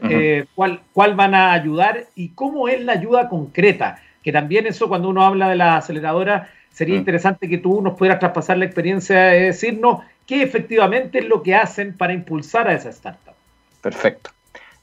cuál, 0.56 0.80
cuál 0.94 1.14
van 1.16 1.36
a 1.36 1.52
ayudar 1.52 2.06
y 2.16 2.30
cómo 2.30 2.70
es 2.70 2.82
la 2.86 2.94
ayuda 2.94 3.28
concreta? 3.28 4.00
Que 4.24 4.32
también 4.32 4.66
eso 4.66 4.88
cuando 4.88 5.10
uno 5.10 5.26
habla 5.26 5.50
de 5.50 5.56
la 5.56 5.76
aceleradora 5.76 6.50
sería 6.78 6.94
mm. 6.94 7.00
interesante 7.00 7.50
que 7.50 7.58
tú 7.58 7.82
nos 7.82 7.98
pudieras 7.98 8.20
traspasar 8.20 8.60
la 8.60 8.66
experiencia 8.66 9.20
de 9.20 9.42
decirnos 9.46 10.02
qué 10.28 10.44
efectivamente 10.44 11.18
es 11.18 11.26
lo 11.26 11.42
que 11.42 11.56
hacen 11.56 11.98
para 11.98 12.14
impulsar 12.14 12.68
a 12.68 12.74
esa 12.74 12.90
startup. 12.90 13.34
Perfecto. 13.82 14.30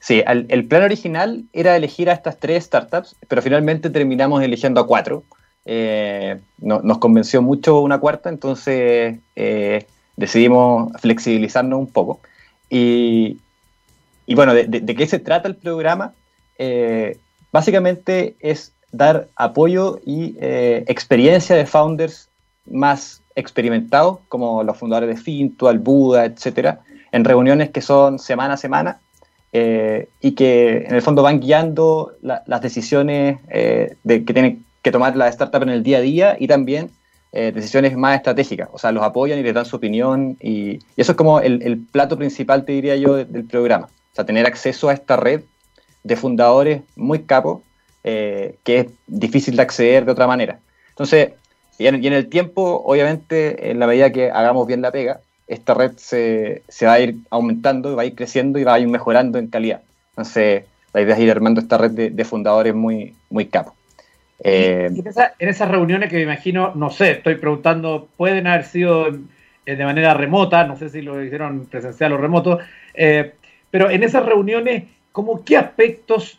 Sí, 0.00 0.24
el, 0.26 0.64
plan 0.66 0.82
original 0.82 1.44
era 1.52 1.76
elegir 1.76 2.10
a 2.10 2.14
estas 2.14 2.40
tres 2.40 2.64
startups, 2.64 3.14
pero 3.28 3.40
finalmente 3.42 3.90
terminamos 3.90 4.42
eligiendo 4.42 4.80
a 4.80 4.88
cuatro. 4.88 5.22
Eh, 5.66 6.40
nos 6.58 6.98
convenció 6.98 7.40
mucho 7.42 7.80
una 7.80 7.98
cuarta, 7.98 8.28
entonces 8.28 9.18
eh, 9.36 9.86
decidimos 10.16 10.92
flexibilizarnos 11.00 11.78
un 11.78 11.86
poco. 11.86 12.20
Y, 12.68 13.38
bueno, 14.34 14.52
de, 14.52 14.96
qué 14.96 15.06
se 15.06 15.20
trata 15.20 15.46
el 15.46 15.54
programa? 15.54 16.12
Eh, 16.58 17.18
básicamente 17.52 18.34
es 18.40 18.73
dar 18.96 19.28
apoyo 19.36 20.00
y 20.06 20.36
eh, 20.40 20.84
experiencia 20.86 21.56
de 21.56 21.66
founders 21.66 22.28
más 22.66 23.22
experimentados, 23.34 24.18
como 24.28 24.62
los 24.62 24.76
fundadores 24.76 25.16
de 25.16 25.20
Finto, 25.20 25.72
Buda, 25.78 26.24
etcétera, 26.24 26.80
en 27.10 27.24
reuniones 27.24 27.70
que 27.70 27.80
son 27.80 28.18
semana 28.18 28.54
a 28.54 28.56
semana 28.56 29.00
eh, 29.52 30.08
y 30.20 30.32
que 30.32 30.84
en 30.88 30.94
el 30.94 31.02
fondo 31.02 31.22
van 31.22 31.40
guiando 31.40 32.12
las 32.22 32.60
decisiones 32.60 33.38
eh, 33.48 33.96
que 34.06 34.20
tienen 34.20 34.64
que 34.82 34.92
tomar 34.92 35.16
la 35.16 35.28
startup 35.28 35.62
en 35.62 35.70
el 35.70 35.82
día 35.82 35.98
a 35.98 36.00
día 36.00 36.36
y 36.38 36.46
también 36.46 36.90
decisiones 37.32 37.96
más 37.96 38.14
estratégicas. 38.14 38.68
O 38.72 38.78
sea, 38.78 38.92
los 38.92 39.02
apoyan 39.02 39.40
y 39.40 39.42
les 39.42 39.52
dan 39.52 39.64
su 39.64 39.74
opinión 39.74 40.36
y, 40.40 40.78
eso 40.96 41.10
es 41.10 41.18
como 41.18 41.40
el, 41.40 41.84
plato 41.90 42.16
principal, 42.16 42.64
te 42.64 42.70
diría 42.70 42.94
yo, 42.94 43.16
del 43.16 43.44
programa. 43.44 43.86
O 43.86 44.14
sea, 44.14 44.24
tener 44.24 44.46
acceso 44.46 44.88
a 44.88 44.92
esta 44.92 45.16
red 45.16 45.40
de 46.04 46.14
fundadores 46.14 46.82
muy 46.94 47.22
capos 47.22 47.62
eh, 48.06 48.56
que 48.64 48.80
es 48.80 48.86
difícil 49.06 49.56
de 49.56 49.62
acceder 49.62 50.04
de 50.04 50.12
otra 50.12 50.26
manera. 50.26 50.58
Entonces, 50.90 51.30
y 51.78 51.86
en, 51.86 52.04
el 52.04 52.28
tiempo, 52.28 52.82
obviamente, 52.84 53.70
en 53.70 53.78
la 53.78 53.86
medida 53.86 54.12
que 54.12 54.30
hagamos 54.30 54.66
bien 54.66 54.82
la 54.82 54.92
pega, 54.92 55.20
esta 55.46 55.72
red 55.72 55.92
se, 55.96 56.62
va 56.82 56.92
a 56.92 57.00
ir 57.00 57.16
aumentando, 57.30 57.96
va 57.96 58.02
a 58.02 58.04
ir 58.04 58.14
creciendo 58.14 58.58
y 58.58 58.64
va 58.64 58.74
a 58.74 58.78
ir 58.78 58.88
mejorando 58.88 59.38
en 59.38 59.46
calidad. 59.46 59.80
Entonces, 60.10 60.64
la 60.92 61.00
idea 61.00 61.14
es 61.14 61.20
ir 61.22 61.30
armando 61.30 61.62
esta 61.62 61.78
red 61.78 61.92
de, 61.92 62.24
fundadores 62.26 62.74
muy, 62.74 63.14
muy 63.30 63.46
capos. 63.46 63.72
Eh, 64.40 64.90
en, 65.38 65.48
esas 65.48 65.70
reuniones 65.70 66.10
que 66.10 66.16
me 66.16 66.22
imagino, 66.22 66.72
no 66.74 66.90
sé, 66.90 67.12
estoy 67.12 67.36
preguntando, 67.36 68.08
pueden 68.18 68.46
haber 68.46 68.66
sido 68.66 69.08
eh, 69.08 69.76
de 69.76 69.84
manera 69.84 70.12
remota, 70.12 70.66
no 70.66 70.76
sé 70.76 70.90
si 70.90 71.00
lo 71.00 71.24
hicieron 71.24 71.64
presencial 71.64 72.12
o 72.12 72.18
remoto, 72.18 72.58
pero 73.70 73.88
en 73.88 74.02
esas 74.02 74.26
reuniones, 74.26 74.84
¿cómo 75.10 75.42
qué 75.42 75.56
aspectos 75.56 76.38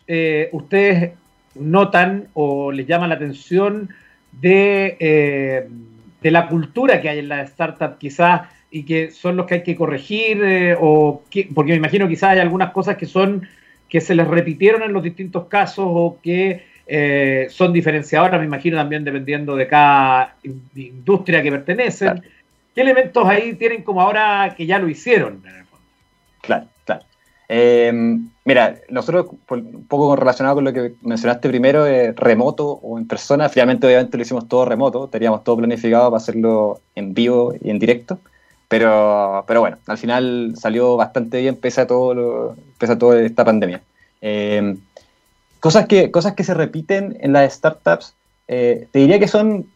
ustedes 0.52 1.10
notan 1.58 2.28
o 2.34 2.72
les 2.72 2.86
llama 2.86 3.08
la 3.08 3.14
atención 3.14 3.90
de, 4.32 4.96
eh, 5.00 5.68
de 6.20 6.30
la 6.30 6.48
cultura 6.48 7.00
que 7.00 7.08
hay 7.08 7.18
en 7.20 7.28
la 7.28 7.42
startup 7.42 7.98
quizás 7.98 8.48
y 8.70 8.84
que 8.84 9.10
son 9.10 9.36
los 9.36 9.46
que 9.46 9.54
hay 9.54 9.62
que 9.62 9.76
corregir 9.76 10.42
eh, 10.42 10.76
o 10.78 11.22
porque 11.54 11.72
me 11.72 11.76
imagino 11.76 12.08
quizás 12.08 12.30
hay 12.30 12.40
algunas 12.40 12.72
cosas 12.72 12.96
que 12.96 13.06
son 13.06 13.46
que 13.88 14.00
se 14.00 14.14
les 14.14 14.26
repitieron 14.26 14.82
en 14.82 14.92
los 14.92 15.02
distintos 15.02 15.46
casos 15.46 15.86
o 15.88 16.18
que 16.22 16.64
eh, 16.88 17.46
son 17.50 17.72
diferenciadoras, 17.72 18.38
me 18.38 18.46
imagino 18.46 18.76
también 18.76 19.04
dependiendo 19.04 19.56
de 19.56 19.66
cada 19.66 20.36
industria 20.74 21.42
que 21.42 21.50
pertenecen. 21.50 22.22
¿Qué 22.74 22.80
elementos 22.80 23.26
ahí 23.26 23.54
tienen 23.54 23.82
como 23.82 24.00
ahora 24.00 24.54
que 24.56 24.66
ya 24.66 24.78
lo 24.78 24.88
hicieron? 24.88 25.42
Claro, 26.42 26.66
claro. 26.84 27.02
Mira, 28.46 28.76
nosotros, 28.90 29.26
un 29.50 29.86
poco 29.88 30.14
relacionado 30.14 30.54
con 30.54 30.64
lo 30.64 30.72
que 30.72 30.94
mencionaste 31.02 31.48
primero, 31.48 31.84
eh, 31.84 32.12
remoto 32.12 32.78
o 32.80 32.96
en 32.96 33.08
persona, 33.08 33.48
finalmente 33.48 33.88
obviamente 33.88 34.16
lo 34.16 34.22
hicimos 34.22 34.46
todo 34.46 34.64
remoto, 34.64 35.08
teníamos 35.08 35.42
todo 35.42 35.56
planificado 35.56 36.12
para 36.12 36.18
hacerlo 36.18 36.80
en 36.94 37.12
vivo 37.12 37.54
y 37.60 37.70
en 37.70 37.80
directo, 37.80 38.20
pero, 38.68 39.42
pero 39.48 39.58
bueno, 39.58 39.78
al 39.88 39.98
final 39.98 40.54
salió 40.56 40.96
bastante 40.96 41.40
bien 41.40 41.56
pese 41.56 41.80
a, 41.80 41.88
todo 41.88 42.14
lo, 42.14 42.56
pese 42.78 42.92
a 42.92 42.98
toda 42.98 43.20
esta 43.20 43.44
pandemia. 43.44 43.82
Em, 44.20 44.78
cosas, 45.58 45.88
que, 45.88 46.12
cosas 46.12 46.34
que 46.34 46.44
se 46.44 46.54
repiten 46.54 47.16
en 47.18 47.32
las 47.32 47.52
startups, 47.52 48.14
eh, 48.46 48.86
te 48.92 49.00
diría 49.00 49.18
que 49.18 49.26
son 49.26 49.66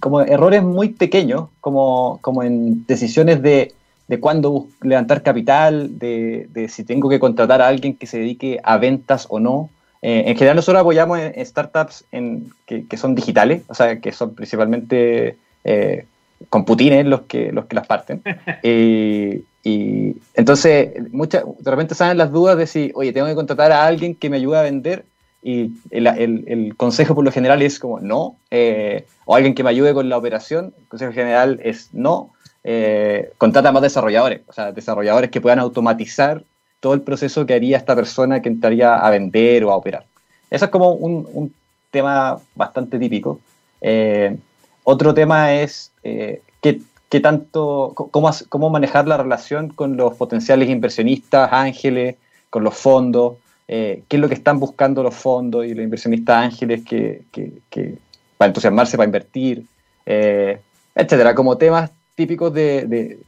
como 0.00 0.22
errores 0.22 0.62
muy 0.62 0.88
pequeños, 0.88 1.50
como, 1.60 2.20
como 2.22 2.42
en 2.42 2.86
decisiones 2.86 3.42
de 3.42 3.74
de 4.08 4.20
cuándo 4.20 4.68
levantar 4.82 5.22
capital, 5.22 5.98
de, 5.98 6.68
si 6.68 6.84
tengo 6.84 7.08
que 7.08 7.20
contratar 7.20 7.62
a 7.62 7.68
alguien 7.68 7.96
que 7.96 8.06
se 8.06 8.18
dedique 8.18 8.60
a 8.62 8.76
ventas 8.76 9.26
o 9.30 9.40
no. 9.40 9.70
Eh, 10.02 10.24
en 10.26 10.36
general 10.36 10.56
nosotros 10.56 10.80
apoyamos 10.80 11.18
en, 11.18 11.46
startups 11.46 12.04
en, 12.10 12.50
que, 12.66 12.96
son 12.96 13.14
digitales, 13.14 13.62
o 13.68 13.74
sea, 13.74 14.00
que 14.00 14.12
son 14.12 14.34
principalmente 14.34 15.36
eh, 15.64 16.06
computines 16.48 17.06
los 17.06 17.22
que, 17.22 17.52
los 17.52 17.66
que 17.66 17.76
las 17.76 17.86
parten. 17.86 18.22
y 18.62 19.44
entonces, 20.34 20.90
muchas, 21.12 21.44
de 21.58 21.70
repente 21.70 21.94
salen 21.94 22.18
las 22.18 22.32
dudas 22.32 22.56
de 22.56 22.66
si, 22.66 22.90
oye, 22.94 23.12
tengo 23.12 23.26
que 23.26 23.34
contratar 23.34 23.72
a 23.72 23.86
alguien 23.86 24.14
que 24.14 24.30
me 24.30 24.36
ayude 24.36 24.58
a 24.58 24.62
vender. 24.62 25.04
Y 25.44 25.72
el, 25.90 26.74
consejo 26.76 27.16
por 27.16 27.24
lo 27.24 27.32
general 27.32 27.62
es 27.62 27.80
como 27.80 27.98
no, 27.98 28.36
eh, 28.52 29.06
o 29.24 29.34
alguien 29.34 29.54
que 29.54 29.64
me 29.64 29.70
ayude 29.70 29.92
con 29.92 30.08
la 30.08 30.16
operación, 30.16 30.72
el 30.78 30.86
consejo 30.86 31.12
general 31.12 31.58
es 31.64 31.88
no, 31.92 32.30
eh, 32.64 33.32
contrata 33.38 33.72
más 33.72 33.82
desarrolladores, 33.82 34.42
o 34.46 34.52
sea, 34.52 34.70
desarrolladores 34.70 35.30
que 35.30 35.40
puedan 35.40 35.58
automatizar 35.58 36.44
todo 36.78 36.94
el 36.94 37.02
proceso 37.02 37.44
que 37.44 37.54
haría 37.54 37.76
esta 37.76 37.96
persona 37.96 38.40
que 38.40 38.48
entraría 38.48 38.96
a 38.96 39.10
vender 39.10 39.64
o 39.64 39.72
a 39.72 39.76
operar. 39.76 40.06
Eso 40.50 40.66
es 40.66 40.70
como 40.70 40.92
un, 40.92 41.52
tema 41.90 42.38
bastante 42.54 42.98
típico. 42.98 43.40
Eh, 43.80 44.36
otro 44.84 45.12
tema 45.12 45.52
es 45.52 45.92
eh, 46.02 46.40
qué, 46.60 47.20
tanto, 47.20 47.92
cómo, 47.94 48.30
cómo, 48.48 48.70
manejar 48.70 49.06
la 49.06 49.18
relación 49.18 49.68
con 49.68 49.96
los 49.96 50.14
potenciales 50.14 50.70
inversionistas, 50.70 51.52
ángeles, 51.52 52.16
con 52.48 52.64
los 52.64 52.74
fondos, 52.74 53.34
qué 53.66 54.04
es 54.08 54.20
lo 54.20 54.28
que 54.28 54.34
están 54.34 54.58
buscando 54.58 55.02
los 55.02 55.14
fondos 55.14 55.66
y 55.66 55.74
los 55.74 55.84
inversionistas 55.84 56.36
ángeles 56.36 56.82
que, 56.84 57.22
que, 57.30 57.98
para 58.38 58.48
entusiasmarse, 58.48 58.96
para 58.96 59.06
invertir, 59.06 59.64
etcétera, 60.94 61.34
como 61.34 61.56
temas 61.56 61.90
típicos 62.22 62.54
de, 62.54 63.18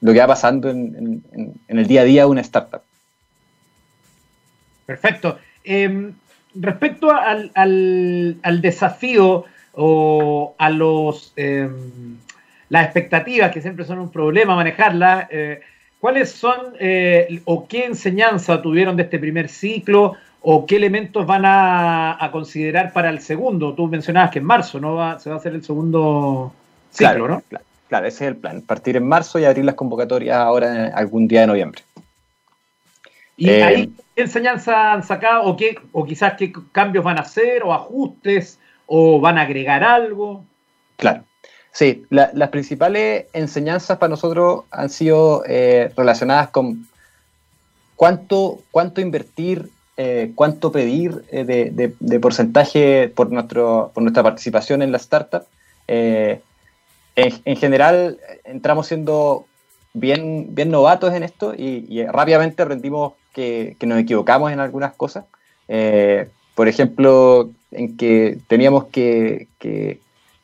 lo 0.00 0.12
que 0.12 0.18
va 0.18 0.26
pasando 0.26 0.70
en, 0.70 1.22
el 1.68 1.86
día 1.86 2.02
a 2.02 2.04
día 2.04 2.22
de 2.22 2.30
una 2.30 2.40
startup. 2.40 2.82
Perfecto. 4.86 5.38
Em, 5.64 6.12
respecto 6.54 7.10
al, 7.10 8.60
desafío 8.62 9.44
o 9.74 10.54
a 10.58 10.70
los 10.70 11.32
em, 11.36 12.16
las 12.68 12.84
expectativas, 12.84 13.52
que 13.52 13.60
siempre 13.60 13.84
son 13.84 13.98
un 13.98 14.10
problema 14.10 14.56
manejarlas, 14.56 15.28
eh, 15.30 15.60
¿cuáles 16.00 16.30
son 16.30 16.74
eh, 16.80 17.40
o 17.44 17.66
qué 17.68 17.84
enseñanza 17.84 18.62
tuvieron 18.62 18.96
de 18.96 19.04
este 19.04 19.18
primer 19.18 19.48
ciclo 19.48 20.14
o 20.42 20.66
qué 20.66 20.76
elementos 20.76 21.26
van 21.26 21.42
a, 21.44 22.28
considerar 22.32 22.92
para 22.92 23.10
el 23.10 23.20
segundo? 23.20 23.74
Tú 23.74 23.86
mencionabas 23.86 24.30
que 24.30 24.40
en 24.40 24.44
marzo 24.44 24.80
no 24.80 24.94
va, 24.94 25.18
se 25.18 25.30
va 25.30 25.36
a 25.36 25.38
hacer 25.38 25.54
el 25.54 25.62
segundo 25.62 26.52
claro, 26.96 27.28
¿no? 27.28 27.42
Claro, 27.88 28.06
ese 28.06 28.24
es 28.24 28.28
el 28.28 28.36
plan. 28.36 28.62
Partir 28.62 28.96
en 28.96 29.06
marzo 29.06 29.38
y 29.38 29.44
abrir 29.44 29.64
las 29.64 29.76
convocatorias 29.76 30.36
ahora 30.36 30.86
en 30.86 30.94
algún 30.94 31.28
día 31.28 31.42
de 31.42 31.46
noviembre. 31.46 31.82
¿Y 33.36 33.50
eh, 33.50 33.62
ahí 33.62 33.92
qué 34.14 34.22
enseñanza 34.22 34.92
han 34.92 35.02
sacado 35.02 35.44
o, 35.44 35.56
qué, 35.56 35.78
o 35.92 36.04
quizás 36.04 36.34
qué 36.38 36.52
cambios 36.72 37.04
van 37.04 37.18
a 37.18 37.22
hacer 37.22 37.62
o 37.62 37.72
ajustes 37.72 38.58
o 38.86 39.20
van 39.20 39.38
a 39.38 39.42
agregar 39.42 39.84
algo? 39.84 40.44
Claro. 40.96 41.22
Sí, 41.70 42.06
las 42.08 42.48
principales 42.48 43.26
enseñanzas 43.34 43.98
para 43.98 44.08
nosotros 44.08 44.64
han 44.70 44.88
sido 44.88 45.42
eh, 45.46 45.92
relacionadas 45.94 46.48
con 46.48 46.88
cuánto, 47.96 48.60
cuánto 48.70 49.02
invertir, 49.02 49.68
eh, 49.98 50.32
cuánto 50.34 50.72
pedir 50.72 51.22
de, 51.26 52.18
porcentaje 52.18 53.12
por, 53.14 53.30
nuestro, 53.30 53.90
por 53.92 54.02
nuestra 54.02 54.22
participación 54.22 54.80
en 54.80 54.90
la 54.90 54.96
startup 54.96 55.44
en, 57.16 57.56
general 57.56 58.18
entramos 58.44 58.86
siendo 58.86 59.46
bien, 59.94 60.54
novatos 60.68 61.14
en 61.14 61.22
esto 61.22 61.54
y, 61.56 62.04
rápidamente 62.04 62.62
aprendimos 62.62 63.14
que, 63.32 63.76
nos 63.82 63.98
equivocamos 63.98 64.52
en 64.52 64.60
algunas 64.60 64.94
cosas. 64.94 65.24
Eh, 65.68 66.28
por 66.54 66.68
ejemplo, 66.68 67.50
en 67.72 67.96
que 67.96 68.38
teníamos 68.46 68.86
que, 68.86 69.48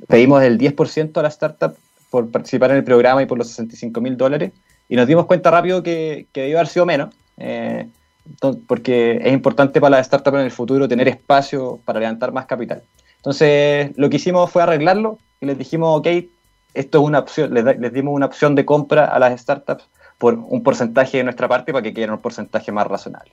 pedimos 0.09 0.43
el 0.43 0.59
10% 0.59 1.17
a 1.19 1.23
la 1.23 1.29
startup 1.29 1.77
por 2.11 2.31
participar 2.31 2.71
en 2.71 2.79
el 2.79 2.85
programa 2.85 3.23
y 3.23 3.27
por 3.27 3.39
los 3.39 3.49
65 3.49 4.01
mil 4.01 4.17
dólares 4.17 4.53
y 4.89 4.97
nos 4.97 5.07
dimos 5.07 5.27
cuenta 5.27 5.51
rápido 5.51 5.83
que, 5.83 6.27
que 6.33 6.43
debía 6.43 6.57
haber 6.59 6.69
sido 6.69 6.87
menos. 6.87 7.15
Eh, 7.39 7.87
porque 8.67 9.21
es 9.23 9.33
importante 9.33 9.81
para 9.81 9.97
la 9.97 10.01
startup 10.01 10.35
en 10.37 10.43
el 10.43 10.51
futuro 10.51 10.89
tener 10.89 11.09
espacio 11.09 11.81
para 11.85 12.01
levantar 12.01 12.33
más 12.33 12.47
capital. 12.47 12.83
Entonces, 13.17 13.91
lo 13.97 14.09
que 14.11 14.17
hicimos 14.17 14.51
fue 14.51 14.63
arreglarlo 14.63 15.19
y 15.41 15.47
les 15.47 15.59
dijimos, 15.59 15.99
ok, 15.99 16.07
esto 16.75 16.99
es 16.99 17.05
una 17.05 17.19
opción, 17.19 17.53
les, 17.53 17.93
dimos 17.93 18.15
una 18.15 18.27
opción 18.27 18.55
de 18.55 18.65
compra 18.65 19.07
a 19.07 19.19
las 19.19 19.41
startups 19.41 19.85
por 20.19 20.35
un 20.35 20.63
porcentaje 20.63 21.19
de 21.19 21.25
nuestra 21.25 21.49
parte 21.49 21.73
para 21.73 21.83
que 21.83 21.93
quieran 21.93 22.15
un 22.15 22.21
porcentaje 22.21 22.73
más 22.73 22.87
razonable. 22.87 23.33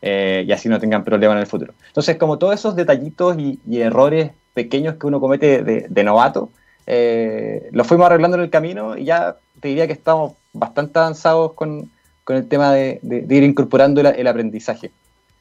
Eh, 0.00 0.44
y 0.48 0.52
así 0.52 0.68
no 0.68 0.80
tengan 0.80 1.04
problemas 1.04 1.36
en 1.36 1.42
el 1.42 1.46
futuro. 1.46 1.74
Entonces, 1.86 2.16
como 2.16 2.38
todos 2.38 2.54
esos 2.54 2.74
detallitos 2.74 3.36
y, 3.38 3.60
errores 3.80 4.32
pequeños 4.52 4.96
que 4.96 5.06
uno 5.06 5.20
comete 5.20 5.62
de, 5.62 6.04
novato, 6.04 6.50
eh, 6.86 7.68
los 7.70 7.86
fuimos 7.86 8.06
arreglando 8.06 8.36
en 8.36 8.42
el 8.42 8.50
camino 8.50 8.96
y 8.96 9.04
ya 9.04 9.36
te 9.60 9.68
diría 9.68 9.86
que 9.86 9.92
estamos 9.92 10.32
bastante 10.52 10.98
avanzados 10.98 11.52
con, 11.52 11.90
el 12.28 12.48
tema 12.48 12.72
de, 12.72 12.98
ir 13.02 13.42
incorporando 13.42 14.00
el, 14.00 14.26
aprendizaje. 14.26 14.90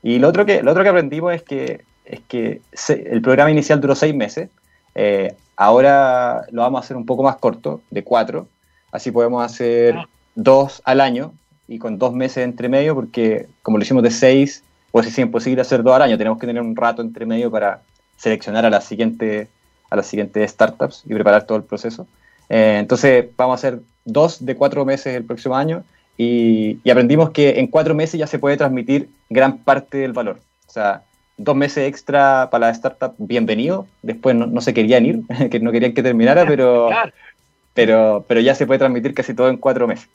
Y 0.04 0.19
lo 0.19 0.27
otro 0.27 0.45
que, 0.45 0.62
lo 0.62 0.71
otro 0.71 0.84
que 0.84 0.89
aprendimos 0.89 1.34
es 1.34 1.41
que, 1.41 1.82
es 2.06 2.19
que 2.27 2.62
el 2.89 3.21
programa 3.21 3.49
inicial 3.49 3.82
duró 3.82 3.95
seis 3.95 4.13
meses. 4.13 4.49
Eh, 4.93 5.34
Ahora 5.62 6.47
lo 6.50 6.63
vamos 6.63 6.82
a 6.82 6.84
hacer 6.84 6.97
un 6.97 7.06
poco 7.06 7.21
más 7.21 7.36
corto, 7.36 7.84
de 7.91 8.04
cuatro. 8.04 8.47
Así 8.91 9.12
podemos 9.12 9.45
hacer 9.45 9.93
ah. 9.95 10.10
dos 10.34 10.82
al 10.86 11.00
año 11.00 11.34
y 11.67 11.78
con 11.78 12.00
dos 12.00 12.13
meses 12.13 12.43
entre 12.45 12.67
medio, 12.67 12.95
porque 12.95 13.45
como 13.62 13.78
lo 13.78 13.84
hicimos 13.84 14.02
de 14.02 14.10
seis, 14.10 14.63
pues 14.91 15.06
es 15.06 15.19
imposible 15.19 15.62
hacer 15.62 15.84
dos 15.84 15.93
al 15.93 16.02
año. 16.02 16.17
Tenemos 16.17 16.39
que 16.39 16.47
tener 16.47 16.63
un 16.63 16.76
rato 16.76 17.04
entre 17.04 17.28
medio 17.28 17.52
para 17.52 17.84
seleccionar 18.17 18.65
a 18.65 18.71
la 18.71 18.82
siguiente, 18.82 19.50
a 19.91 19.97
las 19.97 20.08
siguientes 20.08 20.50
startups 20.50 21.04
y 21.06 21.13
preparar 21.13 21.43
todo 21.43 21.60
el 21.60 21.63
proceso. 21.63 22.08
Eh, 22.50 22.78
entonces 22.80 23.28
vamos 23.38 23.54
a 23.54 23.60
hacer 23.60 23.82
dos 24.04 24.43
de 24.43 24.56
cuatro 24.56 24.84
meses 24.84 25.15
el 25.15 25.26
próximo 25.26 25.56
año 25.56 25.84
y, 26.17 26.80
y, 26.84 26.89
aprendimos 26.89 27.30
que 27.30 27.60
en 27.60 27.67
cuatro 27.67 27.93
meses 27.93 28.19
ya 28.19 28.26
se 28.26 28.39
puede 28.39 28.58
transmitir 28.58 29.10
gran 29.30 29.60
parte 29.60 30.00
del 30.00 30.13
valor. 30.13 30.39
O 30.67 30.71
sea, 30.71 31.04
dos 31.38 31.56
meses 31.56 31.88
extra 31.88 32.50
para 32.52 32.67
la 32.67 32.74
startup, 32.74 33.13
bienvenido. 33.17 33.88
Después 34.02 34.36
no, 34.36 34.62
se 34.62 34.74
querían 34.74 35.06
ir, 35.06 35.22
que 35.52 35.60
no 35.60 35.72
querían 35.72 35.94
que 35.94 36.04
terminara, 36.04 36.46
pero, 36.46 36.89
pero, 37.74 38.26
pero 38.28 38.39
ya 38.39 38.56
se 38.56 38.67
puede 38.67 38.80
transmitir 38.80 39.13
casi 39.13 39.34
todo 39.34 39.50
en 39.50 39.58
cuatro 39.58 39.88
meses. 39.88 40.10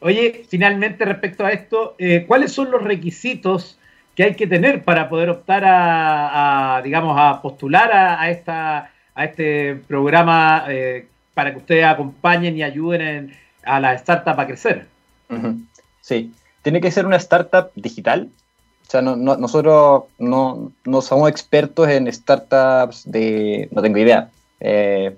Oye, 0.00 0.44
finalmente 0.48 1.04
respecto 1.04 1.44
a 1.44 1.52
esto, 1.52 1.94
eh, 1.98 2.24
¿cuáles 2.26 2.52
son 2.52 2.70
los 2.70 2.82
requisitos 2.82 3.78
que 4.14 4.24
hay 4.24 4.34
que 4.34 4.46
tener 4.46 4.82
para 4.82 5.08
poder 5.08 5.30
optar 5.30 5.62
a, 5.66 6.80
digamos, 6.82 7.16
a 7.18 7.40
postular 7.42 7.90
a, 7.92 8.30
esta, 8.30 8.90
a 9.14 9.24
este 9.24 9.76
programa 9.86 10.64
eh, 10.68 11.06
para 11.34 11.52
que 11.52 11.58
ustedes 11.58 11.84
acompañen 11.84 12.56
y 12.56 12.62
ayuden 12.62 13.34
a 13.62 13.78
la 13.78 13.94
startup 13.94 14.40
a 14.40 14.46
crecer? 14.46 14.86
Sí, 16.00 16.32
tiene 16.62 16.80
que 16.80 16.90
ser 16.90 17.04
una 17.04 17.16
startup 17.16 17.70
digital, 17.74 18.30
o 18.86 18.90
sea, 18.90 19.02
no, 19.02 19.16
nosotros 19.16 20.04
no, 20.18 20.72
somos 21.02 21.28
expertos 21.28 21.88
en 21.88 22.12
startups 22.12 23.10
de, 23.10 23.68
no 23.72 23.82
tengo 23.82 23.98
idea, 23.98 24.30
eh, 24.60 25.16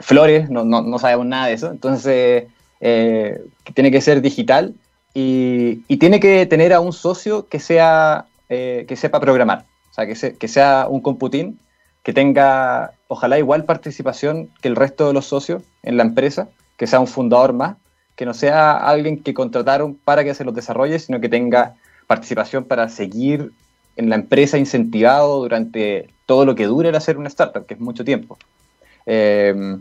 flores, 0.00 0.48
no, 0.48 0.98
sabemos 0.98 1.26
nada 1.26 1.48
de 1.48 1.52
eso. 1.52 1.70
Entonces, 1.70 2.44
eh, 2.80 3.44
tiene 3.74 3.90
que 3.90 4.00
ser 4.00 4.22
digital 4.22 4.74
y, 5.12 5.82
tiene 5.98 6.20
que 6.20 6.46
tener 6.46 6.72
a 6.72 6.80
un 6.80 6.94
socio 6.94 7.48
que, 7.48 7.60
sea, 7.60 8.24
eh, 8.48 8.86
sepa 8.96 9.20
programar. 9.20 9.66
O 9.90 9.94
sea, 9.94 10.06
que, 10.06 10.34
que 10.34 10.48
sea 10.48 10.86
un 10.88 11.02
computín 11.02 11.60
que 12.02 12.14
tenga, 12.14 12.92
ojalá, 13.08 13.38
igual 13.38 13.64
participación 13.64 14.48
que 14.62 14.68
el 14.68 14.76
resto 14.76 15.06
de 15.06 15.12
los 15.12 15.26
socios 15.26 15.62
en 15.82 15.98
la 15.98 16.02
empresa, 16.02 16.48
que 16.78 16.86
sea 16.86 16.98
un 16.98 17.06
fundador 17.06 17.52
más, 17.52 17.76
que 18.16 18.24
no 18.24 18.32
sea 18.32 18.72
alguien 18.72 19.22
que 19.22 19.34
contrataron 19.34 19.94
para 19.94 20.24
que 20.24 20.34
se 20.34 20.44
los 20.44 20.54
desarrolle, 20.54 20.98
sino 20.98 21.20
que 21.20 21.28
tenga 21.28 21.74
participación 22.06 22.64
para 22.64 22.88
seguir 22.88 23.52
en 23.96 24.08
la 24.08 24.16
empresa 24.16 24.58
incentivado 24.58 25.40
durante 25.40 26.08
todo 26.26 26.44
lo 26.44 26.54
que 26.54 26.66
dure 26.66 26.88
el 26.88 26.94
hacer 26.94 27.18
una 27.18 27.28
startup, 27.28 27.66
que 27.66 27.74
es 27.74 27.80
mucho 27.80 28.04
tiempo. 28.04 28.38
Eh, 29.06 29.76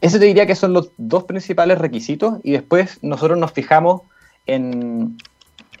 ese 0.00 0.18
te 0.18 0.26
diría 0.26 0.46
que 0.46 0.54
son 0.54 0.72
los 0.72 0.90
dos 0.96 1.24
principales 1.24 1.78
requisitos 1.78 2.38
y 2.42 2.52
después 2.52 2.98
nosotros 3.02 3.38
nos 3.38 3.52
fijamos 3.52 4.02
en, 4.46 5.16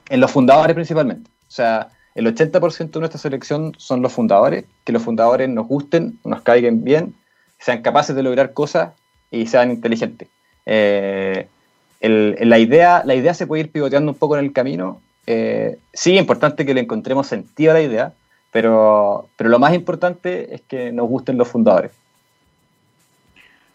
en 0.08 0.20
los 0.20 0.30
fundadores 0.30 0.74
principalmente. 0.74 1.30
O 1.48 1.50
sea, 1.50 1.88
el 2.14 2.26
80% 2.26 2.90
de 2.90 3.00
nuestra 3.00 3.18
selección 3.18 3.74
son 3.76 4.00
los 4.00 4.12
fundadores, 4.12 4.64
que 4.84 4.92
los 4.92 5.02
fundadores 5.02 5.48
nos 5.48 5.66
gusten, 5.66 6.18
nos 6.24 6.42
caigan 6.42 6.84
bien, 6.84 7.14
sean 7.58 7.82
capaces 7.82 8.14
de 8.14 8.22
lograr 8.22 8.52
cosas 8.52 8.92
y 9.30 9.46
sean 9.46 9.70
inteligentes. 9.70 10.28
Eh, 10.66 11.48
la, 12.00 12.58
idea, 12.58 13.02
la 13.04 13.14
idea 13.14 13.34
se 13.34 13.46
puede 13.46 13.64
ir 13.64 13.72
pivoteando 13.72 14.12
un 14.12 14.18
poco 14.18 14.36
en 14.36 14.44
el 14.44 14.52
camino. 14.52 15.00
Eh, 15.26 15.78
sí, 15.92 16.14
es 16.14 16.20
importante 16.20 16.66
que 16.66 16.74
le 16.74 16.80
encontremos 16.80 17.26
sentido 17.26 17.70
a 17.70 17.74
la 17.74 17.82
idea, 17.82 18.12
pero, 18.50 19.28
pero 19.36 19.50
lo 19.50 19.58
más 19.58 19.74
importante 19.74 20.54
es 20.54 20.60
que 20.62 20.92
nos 20.92 21.08
gusten 21.08 21.38
los 21.38 21.48
fundadores. 21.48 21.92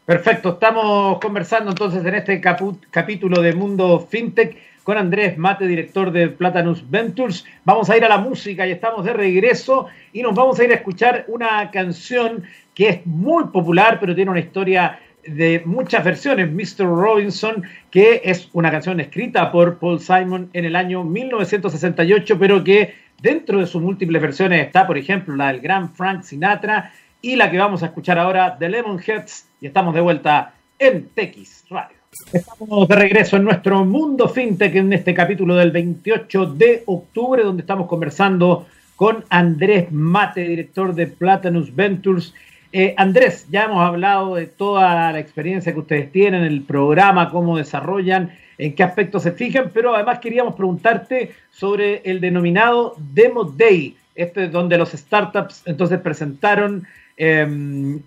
Perfecto, 0.06 0.54
estamos 0.54 1.20
conversando 1.20 1.70
entonces 1.70 2.04
en 2.04 2.16
este 2.16 2.42
capítulo 2.42 3.42
de 3.42 3.54
Mundo 3.54 4.08
FinTech 4.10 4.58
con 4.84 4.98
Andrés 4.98 5.38
Mate, 5.38 5.68
director 5.68 6.12
de 6.12 6.30
Platanus 6.30 6.90
Ventures. 6.90 7.46
Vamos 7.64 7.92
a 7.92 7.98
ir 7.98 8.04
a 8.04 8.10
la 8.10 8.18
música 8.18 8.66
y 8.66 8.72
estamos 8.72 9.06
de 9.06 9.14
regreso 9.14 9.86
y 10.12 10.24
nos 10.24 10.34
vamos 10.34 10.60
a 10.60 10.64
ir 10.64 10.72
a 10.72 10.76
escuchar 10.76 11.26
una 11.28 11.70
canción 11.70 12.44
que 12.74 12.90
es 12.90 13.06
muy 13.06 13.44
popular, 13.50 14.00
pero 14.00 14.16
tiene 14.16 14.32
una 14.32 14.40
historia 14.40 15.00
de 15.26 15.62
muchas 15.66 16.04
versiones, 16.04 16.52
Mr. 16.52 16.86
Robinson, 16.86 17.64
que 17.92 18.22
es 18.24 18.50
una 18.54 18.72
canción 18.72 19.00
escrita 19.00 19.52
por 19.52 19.78
Paul 19.78 20.00
Simon 20.00 20.50
en 20.54 20.66
el 20.66 20.76
año 20.76 21.04
1968, 21.04 22.38
pero 22.40 22.64
que 22.64 22.94
dentro 23.22 23.60
de 23.60 23.68
sus 23.68 23.82
múltiples 23.82 24.22
versiones 24.22 24.66
está, 24.66 24.88
por 24.88 24.98
ejemplo, 24.98 25.36
la 25.36 25.48
del 25.48 25.62
gran 25.62 25.94
Frank 25.94 26.24
Sinatra 26.24 26.92
y 27.22 27.36
la 27.36 27.52
que 27.52 27.58
vamos 27.58 27.84
a 27.84 27.88
escuchar 27.88 28.18
ahora 28.18 28.56
de 28.60 28.70
Lemonheads 28.70 29.48
y 29.62 29.68
estamos 29.68 29.94
de 29.94 30.02
vuelta 30.02 30.54
en 30.78 31.10
TX 31.10 31.66
Radio. 31.70 31.98
Estamos 32.34 32.88
de 32.88 32.96
regreso 32.96 33.38
en 33.38 33.44
nuestro 33.44 33.86
mundo 33.86 34.28
fintech 34.30 34.76
en 34.76 34.94
este 34.94 35.14
capítulo 35.14 35.56
del 35.56 35.72
28 35.72 36.46
de 36.54 36.84
octubre, 36.86 37.44
donde 37.44 37.62
estamos 37.62 37.88
conversando 37.88 38.68
con 38.96 39.24
Andrés 39.30 39.92
Mate, 39.92 40.42
director 40.42 40.94
de 40.96 41.08
Platanus 41.08 41.74
Ventures. 41.76 42.34
Eh, 42.72 42.94
Andrés, 42.98 43.48
ya 43.50 43.64
hemos 43.64 43.86
hablado 43.86 44.36
de 44.36 44.46
toda 44.46 45.12
la 45.12 45.20
experiencia 45.20 45.74
que 45.74 45.80
ustedes 45.80 46.12
tienen, 46.12 46.44
el 46.44 46.62
programa, 46.62 47.30
cómo 47.32 47.58
desarrollan, 47.58 48.32
en 48.58 48.76
qué 48.76 48.84
aspectos 48.84 49.24
se 49.24 49.32
fijan, 49.32 49.72
pero 49.74 49.96
además 49.96 50.20
queríamos 50.20 50.56
preguntarte 50.56 51.32
sobre 51.52 52.02
el 52.04 52.22
denominado 52.22 52.96
Demo 52.98 53.44
Day, 53.44 53.96
este 54.16 54.46
es 54.46 54.52
donde 54.52 54.78
los 54.78 54.92
startups 54.92 55.64
entonces 55.66 56.00
presentaron 56.00 56.86
Em, 57.22 58.02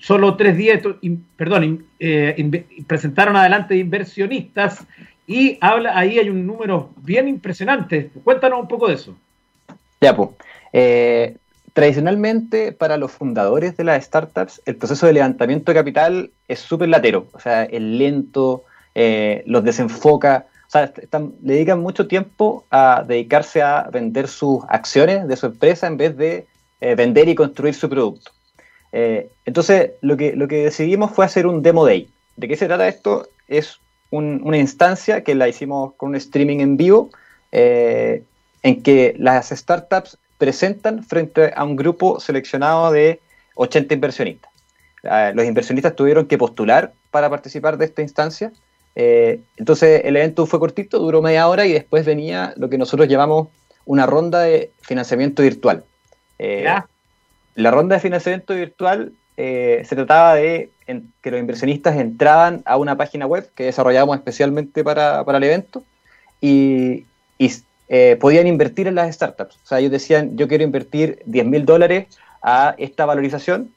solo 0.00 0.36
tres 0.36 0.54
días, 0.54 0.82
perdón, 1.34 1.86
eh, 1.98 2.62
presentaron 2.86 3.36
adelante 3.36 3.74
inversionistas 3.74 4.86
y 5.26 5.56
habla, 5.62 5.98
ahí 5.98 6.18
hay 6.18 6.28
un 6.28 6.46
número 6.46 6.90
bien 6.98 7.26
impresionante. 7.26 8.10
Cuéntanos 8.22 8.60
un 8.60 8.68
poco 8.68 8.88
de 8.88 8.94
eso. 8.94 9.16
Ya, 10.02 10.14
pues. 10.14 10.28
Tradicionalmente, 11.78 12.72
para 12.72 12.96
los 12.96 13.12
fundadores 13.12 13.76
de 13.76 13.84
las 13.84 14.04
startups, 14.04 14.60
el 14.66 14.74
proceso 14.74 15.06
de 15.06 15.12
levantamiento 15.12 15.70
de 15.70 15.78
capital 15.78 16.30
es 16.48 16.58
súper 16.58 16.88
latero, 16.88 17.28
o 17.32 17.38
sea, 17.38 17.62
es 17.62 17.80
lento, 17.80 18.64
eh, 18.96 19.44
los 19.46 19.62
desenfoca, 19.62 20.46
o 20.66 20.70
sea, 20.72 20.92
le 21.40 21.54
dedican 21.54 21.78
mucho 21.78 22.08
tiempo 22.08 22.64
a 22.72 23.04
dedicarse 23.06 23.62
a 23.62 23.88
vender 23.92 24.26
sus 24.26 24.64
acciones 24.68 25.28
de 25.28 25.36
su 25.36 25.46
empresa 25.46 25.86
en 25.86 25.96
vez 25.98 26.16
de 26.16 26.48
eh, 26.80 26.96
vender 26.96 27.28
y 27.28 27.36
construir 27.36 27.74
su 27.74 27.88
producto. 27.88 28.32
Eh, 28.90 29.30
entonces, 29.44 29.92
lo 30.00 30.16
que, 30.16 30.34
lo 30.34 30.48
que 30.48 30.64
decidimos 30.64 31.12
fue 31.12 31.26
hacer 31.26 31.46
un 31.46 31.62
demo 31.62 31.86
day. 31.86 32.08
¿De 32.34 32.48
qué 32.48 32.56
se 32.56 32.66
trata 32.66 32.88
esto? 32.88 33.28
Es 33.46 33.78
una 34.10 34.58
instancia 34.58 35.22
que 35.22 35.36
la 35.36 35.46
hicimos 35.46 35.94
con 35.94 36.08
un 36.08 36.16
streaming 36.16 36.58
en 36.58 36.76
vivo, 36.76 37.10
en 37.52 38.82
que 38.82 39.14
las 39.16 39.50
startups 39.50 40.18
presentan 40.38 41.04
frente 41.04 41.52
a 41.54 41.64
un 41.64 41.76
grupo 41.76 42.20
seleccionado 42.20 42.90
de 42.92 43.20
80 43.56 43.94
inversionistas. 43.94 44.50
los 45.34 45.44
inversionistas 45.44 45.94
tuvieron 45.94 46.26
que 46.26 46.38
postular 46.38 46.92
para 47.10 47.28
participar 47.28 47.76
de 47.76 47.84
esta 47.84 48.02
instancia. 48.02 48.52
entonces, 48.94 50.02
el 50.04 50.16
evento 50.16 50.46
fue 50.46 50.58
cortito, 50.58 50.98
duró 50.98 51.20
media 51.22 51.48
hora 51.48 51.66
y 51.66 51.72
después 51.72 52.06
venía 52.06 52.54
lo 52.56 52.68
que 52.68 52.78
nosotros 52.78 53.08
llamamos 53.08 53.48
una 53.88 54.04
ronda 54.04 54.40
de 54.40 54.70
financiamiento 54.82 55.42
virtual. 55.42 55.82
Eh, 56.38 56.68
la 57.54 57.70
ronda 57.70 57.96
de 57.96 58.00
financiamiento 58.00 58.54
virtual 58.54 59.12
eh, 59.36 59.82
se 59.88 59.96
trataba 59.96 60.34
de 60.34 60.70
que 61.22 61.30
los 61.30 61.40
inversionistas 61.40 61.96
entraban 61.96 62.62
a 62.66 62.76
una 62.76 62.96
página 62.96 63.26
web 63.26 63.50
que 63.54 63.64
desarrollamos 63.64 64.16
especialmente 64.16 64.84
para, 64.84 65.24
el 65.26 65.42
evento 65.42 65.82
y, 66.40 67.06
eh, 67.88 68.16
podían 68.20 68.46
invertir 68.46 68.86
en 68.86 68.94
las 68.94 69.14
startups. 69.14 69.56
O 69.56 69.66
sea, 69.66 69.78
ellos 69.78 69.92
decían, 69.92 70.36
yo 70.36 70.48
quiero 70.48 70.64
invertir 70.64 71.22
10 71.26 71.46
mil 71.46 71.64
dólares 71.64 72.06
a 72.42 72.74
esta 72.78 73.06
valorización 73.06 73.70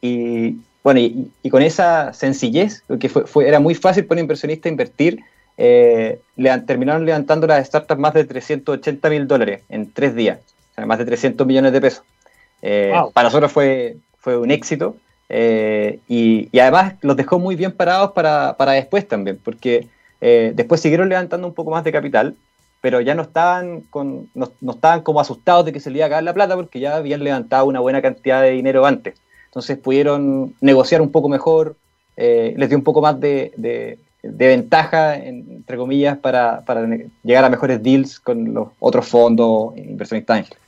y 0.00 0.56
bueno, 0.82 1.00
y, 1.00 1.50
con 1.50 1.62
esa 1.62 2.12
sencillez, 2.12 2.82
porque 2.86 3.08
fue, 3.08 3.46
era 3.46 3.60
muy 3.60 3.74
fácil 3.74 4.04
para 4.04 4.18
un 4.18 4.24
inversionista 4.24 4.68
invertir, 4.68 5.20
le, 5.56 6.20
terminaron 6.66 7.04
levantando 7.04 7.46
las 7.46 7.66
startups 7.66 8.00
más 8.00 8.14
de 8.14 8.24
380 8.24 9.10
mil 9.10 9.28
dólares 9.28 9.62
en 9.68 9.92
tres 9.92 10.14
días 10.16 10.38
más 10.86 10.98
de 10.98 11.04
300 11.04 11.46
millones 11.46 11.72
de 11.72 11.80
pesos. 11.80 12.04
Eh, 12.62 12.92
para 13.12 13.28
nosotros 13.28 13.50
fue, 13.50 13.96
fue 14.18 14.38
un 14.38 14.50
éxito 14.50 14.96
eh, 15.28 15.98
y, 16.08 16.48
además 16.58 16.94
los 17.00 17.16
dejó 17.16 17.38
muy 17.38 17.56
bien 17.56 17.72
parados 17.72 18.12
para, 18.12 18.54
después 18.72 19.06
también, 19.06 19.38
porque 19.42 19.88
eh, 20.20 20.52
después 20.54 20.80
siguieron 20.80 21.08
levantando 21.08 21.46
un 21.46 21.54
poco 21.54 21.70
más 21.70 21.84
de 21.84 21.92
capital, 21.92 22.36
pero 22.82 23.00
ya 23.00 23.14
no 23.14 23.22
estaban, 23.22 23.80
con, 23.82 24.28
no, 24.34 24.52
estaban 24.70 25.00
como 25.00 25.20
asustados 25.20 25.64
de 25.64 25.72
que 25.72 25.80
se 25.80 25.88
les 25.88 25.98
iba 25.98 26.06
a 26.06 26.10
caer 26.10 26.24
la 26.24 26.34
plata 26.34 26.56
porque 26.56 26.80
ya 26.80 26.96
habían 26.96 27.24
levantado 27.24 27.64
una 27.64 27.80
buena 27.80 28.02
cantidad 28.02 28.42
de 28.42 28.50
dinero 28.50 28.84
antes. 28.84 29.14
Entonces 29.46 29.78
pudieron 29.78 30.54
negociar 30.60 31.00
un 31.00 31.10
poco 31.10 31.30
mejor, 31.30 31.76
les 32.16 32.68
dio 32.68 32.76
un 32.76 32.84
poco 32.84 33.00
más 33.00 33.18
de, 33.20 33.52
de 34.22 34.46
ventaja, 34.46 35.16
entre 35.16 35.76
comillas, 35.76 36.18
para, 36.18 36.64
para, 36.64 36.86
llegar 37.22 37.44
a 37.44 37.50
mejores 37.50 37.82
deals 37.82 38.20
con 38.20 38.52
los 38.52 38.68
otros 38.78 39.06
fondos 39.06 39.76
inversionistas 39.76 40.38
ángeles. 40.38 40.58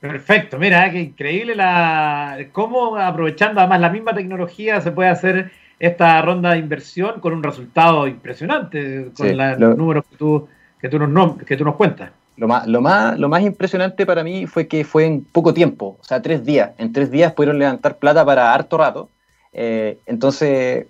Perfecto, 0.00 0.58
mira, 0.58 0.90
qué 0.90 1.00
increíble 1.00 1.54
la 1.54 2.36
cómo 2.52 2.96
aprovechando 2.96 3.60
además 3.60 3.80
la 3.80 3.90
misma 3.90 4.12
tecnología 4.14 4.80
se 4.80 4.90
puede 4.90 5.10
hacer 5.10 5.52
esta 5.82 6.22
ronda 6.22 6.52
de 6.52 6.58
inversión 6.58 7.18
con 7.18 7.32
un 7.32 7.42
resultado 7.42 8.06
impresionante, 8.06 9.08
con 9.16 9.36
los 9.36 9.76
números 9.76 10.04
que 10.08 10.16
tú, 10.16 10.46
que 10.80 10.88
tú, 10.88 10.96
nos, 11.00 11.36
que 11.38 11.56
tú 11.56 11.64
nos 11.64 11.74
cuentas. 11.74 12.12
Lo 12.36 12.46
más, 12.46 12.68
lo, 12.68 12.80
más, 12.80 13.18
lo 13.18 13.28
más 13.28 13.42
impresionante 13.42 14.06
para 14.06 14.22
mí 14.22 14.46
fue 14.46 14.68
que 14.68 14.84
fue 14.84 15.06
en 15.06 15.24
poco 15.24 15.52
tiempo, 15.52 15.98
o 16.00 16.04
sea, 16.04 16.22
tres 16.22 16.44
días. 16.44 16.70
En 16.78 16.92
tres 16.92 17.10
días 17.10 17.32
pudieron 17.32 17.58
levantar 17.58 17.98
plata 17.98 18.24
para 18.24 18.54
harto 18.54 18.78
rato. 18.78 19.10
Eh, 19.52 19.98
entonces, 20.06 20.86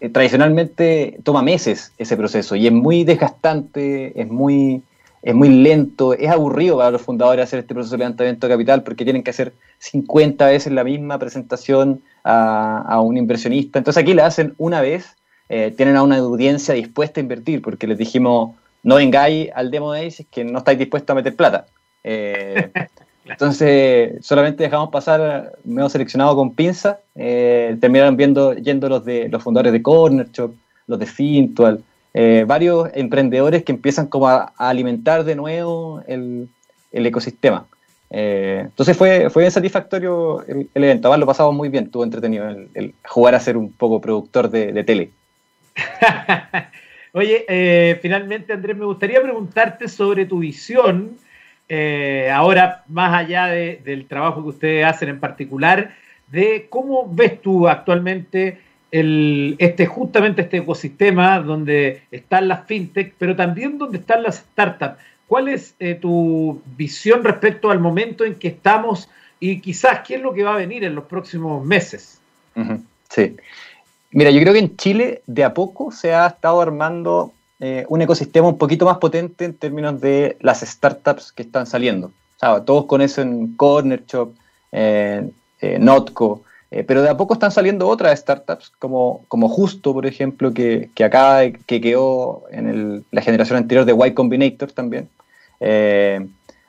eh, 0.00 0.08
tradicionalmente 0.10 1.20
toma 1.24 1.42
meses 1.42 1.94
ese 1.96 2.14
proceso 2.14 2.54
y 2.54 2.66
es 2.66 2.72
muy 2.72 3.02
desgastante, 3.04 4.20
es 4.20 4.28
muy, 4.28 4.82
es 5.24 5.34
muy 5.34 5.48
lento, 5.48 6.12
es 6.12 6.28
aburrido 6.28 6.76
para 6.76 6.90
los 6.90 7.00
fundadores 7.00 7.44
hacer 7.44 7.60
este 7.60 7.72
proceso 7.72 7.94
de 7.94 8.00
levantamiento 8.00 8.46
de 8.46 8.52
capital 8.52 8.82
porque 8.82 9.04
tienen 9.04 9.22
que 9.22 9.30
hacer 9.30 9.54
50 9.78 10.46
veces 10.46 10.70
la 10.70 10.84
misma 10.84 11.18
presentación 11.18 12.02
a, 12.24 13.00
un 13.00 13.16
inversionista. 13.16 13.78
Entonces 13.78 14.02
aquí 14.02 14.12
la 14.12 14.26
hacen 14.26 14.54
una 14.58 14.82
vez, 14.82 15.16
eh, 15.48 15.72
tienen 15.74 15.96
a 15.96 16.02
una 16.02 16.18
audiencia 16.18 16.74
dispuesta 16.74 17.20
a 17.20 17.22
invertir 17.22 17.62
porque 17.62 17.86
les 17.86 17.96
dijimos, 17.96 18.54
no 18.82 18.96
vengáis 18.96 19.48
al 19.54 19.70
demo 19.70 19.94
de 19.94 20.08
es 20.08 20.26
que 20.30 20.44
no 20.44 20.58
estáis 20.58 20.78
dispuestos 20.78 21.14
a 21.14 21.16
meter 21.16 21.34
plata. 21.34 21.66
Eh, 22.02 22.70
entonces 23.24 24.18
solamente 24.20 24.64
dejamos 24.64 24.90
pasar 24.90 25.52
medio 25.64 25.88
seleccionado 25.88 26.36
con 26.36 26.54
pinza, 26.54 26.98
eh, 27.14 27.78
terminaron 27.80 28.18
viendo, 28.18 28.52
yendo 28.52 28.90
los 28.90 29.06
de 29.06 29.30
los 29.30 29.42
fundadores 29.42 29.72
de 29.72 29.82
Corner 29.82 30.30
Shop, 30.30 30.52
los 30.86 30.98
de 30.98 31.06
Fintual, 31.06 31.82
eh, 32.16 32.44
varios 32.46 32.90
emprendedores 32.94 33.64
que 33.64 33.72
empiezan 33.72 34.06
como 34.06 34.28
a, 34.28 34.52
alimentar 34.56 35.24
de 35.24 35.34
nuevo 35.34 36.00
el, 36.06 36.48
ecosistema. 36.92 37.66
Eh, 38.08 38.60
entonces 38.62 38.96
fue, 38.96 39.28
fue 39.30 39.42
bien 39.42 39.50
satisfactorio 39.50 40.44
el, 40.46 40.68
evento, 40.74 41.14
lo 41.16 41.26
pasamos 41.26 41.54
muy 41.54 41.68
bien, 41.68 41.86
estuvo 41.86 42.04
entretenido 42.04 42.48
el, 42.48 42.94
jugar 43.04 43.34
a 43.34 43.40
ser 43.40 43.56
un 43.56 43.72
poco 43.72 44.00
productor 44.00 44.48
de, 44.48 44.84
tele. 44.84 45.10
Oye, 47.12 47.44
eh, 47.48 47.98
finalmente 48.00 48.52
Andrés, 48.52 48.76
me 48.76 48.84
gustaría 48.84 49.20
preguntarte 49.20 49.88
sobre 49.88 50.24
tu 50.24 50.38
visión, 50.38 51.16
ahora 52.32 52.84
más 52.86 53.12
allá 53.12 53.46
del 53.46 54.06
trabajo 54.06 54.40
que 54.42 54.50
ustedes 54.50 54.86
hacen 54.86 55.08
en 55.08 55.18
particular, 55.18 55.96
de 56.28 56.68
cómo 56.70 57.12
ves 57.12 57.42
tú 57.42 57.66
actualmente 57.66 58.58
este, 58.96 59.86
justamente 59.86 60.42
este 60.42 60.58
ecosistema 60.58 61.40
donde 61.40 62.02
están 62.12 62.46
las 62.46 62.64
fintech, 62.66 63.14
pero 63.18 63.34
también 63.34 63.76
donde 63.76 63.98
están 63.98 64.22
las 64.22 64.36
startups. 64.36 64.96
¿Cuál 65.26 65.48
es 65.48 65.74
eh, 65.80 65.96
tu 65.96 66.62
visión 66.76 67.24
respecto 67.24 67.70
al 67.70 67.80
momento 67.80 68.24
en 68.24 68.36
que 68.36 68.48
estamos 68.48 69.08
y 69.40 69.60
quizás 69.60 70.00
qué 70.06 70.14
es 70.16 70.22
lo 70.22 70.32
que 70.32 70.44
va 70.44 70.54
a 70.54 70.58
venir 70.58 70.84
en 70.84 70.94
los 70.94 71.06
próximos 71.06 71.64
meses? 71.64 72.20
Sí. 73.08 73.36
Mira, 74.12 74.30
yo 74.30 74.40
creo 74.40 74.52
que 74.52 74.60
en 74.60 74.76
Chile 74.76 75.22
de 75.26 75.42
a 75.42 75.54
poco 75.54 75.90
se 75.90 76.14
ha 76.14 76.28
estado 76.28 76.60
armando 76.60 77.32
eh, 77.58 77.84
un 77.88 78.00
ecosistema 78.00 78.46
un 78.46 78.58
poquito 78.58 78.84
más 78.84 78.98
potente 78.98 79.44
en 79.44 79.54
términos 79.54 80.00
de 80.00 80.36
las 80.40 80.60
startups 80.60 81.32
que 81.32 81.42
están 81.42 81.66
saliendo. 81.66 82.12
Todos 82.64 82.84
conocen 82.84 83.56
Corner 83.56 84.04
Shop, 84.06 84.34
eh, 84.70 85.28
eh, 86.74 86.84
pero 86.84 87.02
de 87.02 87.08
a 87.08 87.16
poco 87.16 87.34
están 87.34 87.52
saliendo 87.52 87.88
otras 87.88 88.18
startups, 88.18 88.72
como, 88.78 89.24
como 89.28 89.48
Justo, 89.48 89.92
por 89.92 90.06
ejemplo, 90.06 90.52
que, 90.52 90.90
que 90.94 91.04
acá 91.04 91.40
que 91.66 91.80
quedó 91.80 92.42
en 92.50 93.04
la 93.12 93.22
generación 93.22 93.58
anterior 93.58 93.84
de 93.84 93.94
Y 94.06 94.12
Combinator 94.12 94.72
también. 94.72 95.08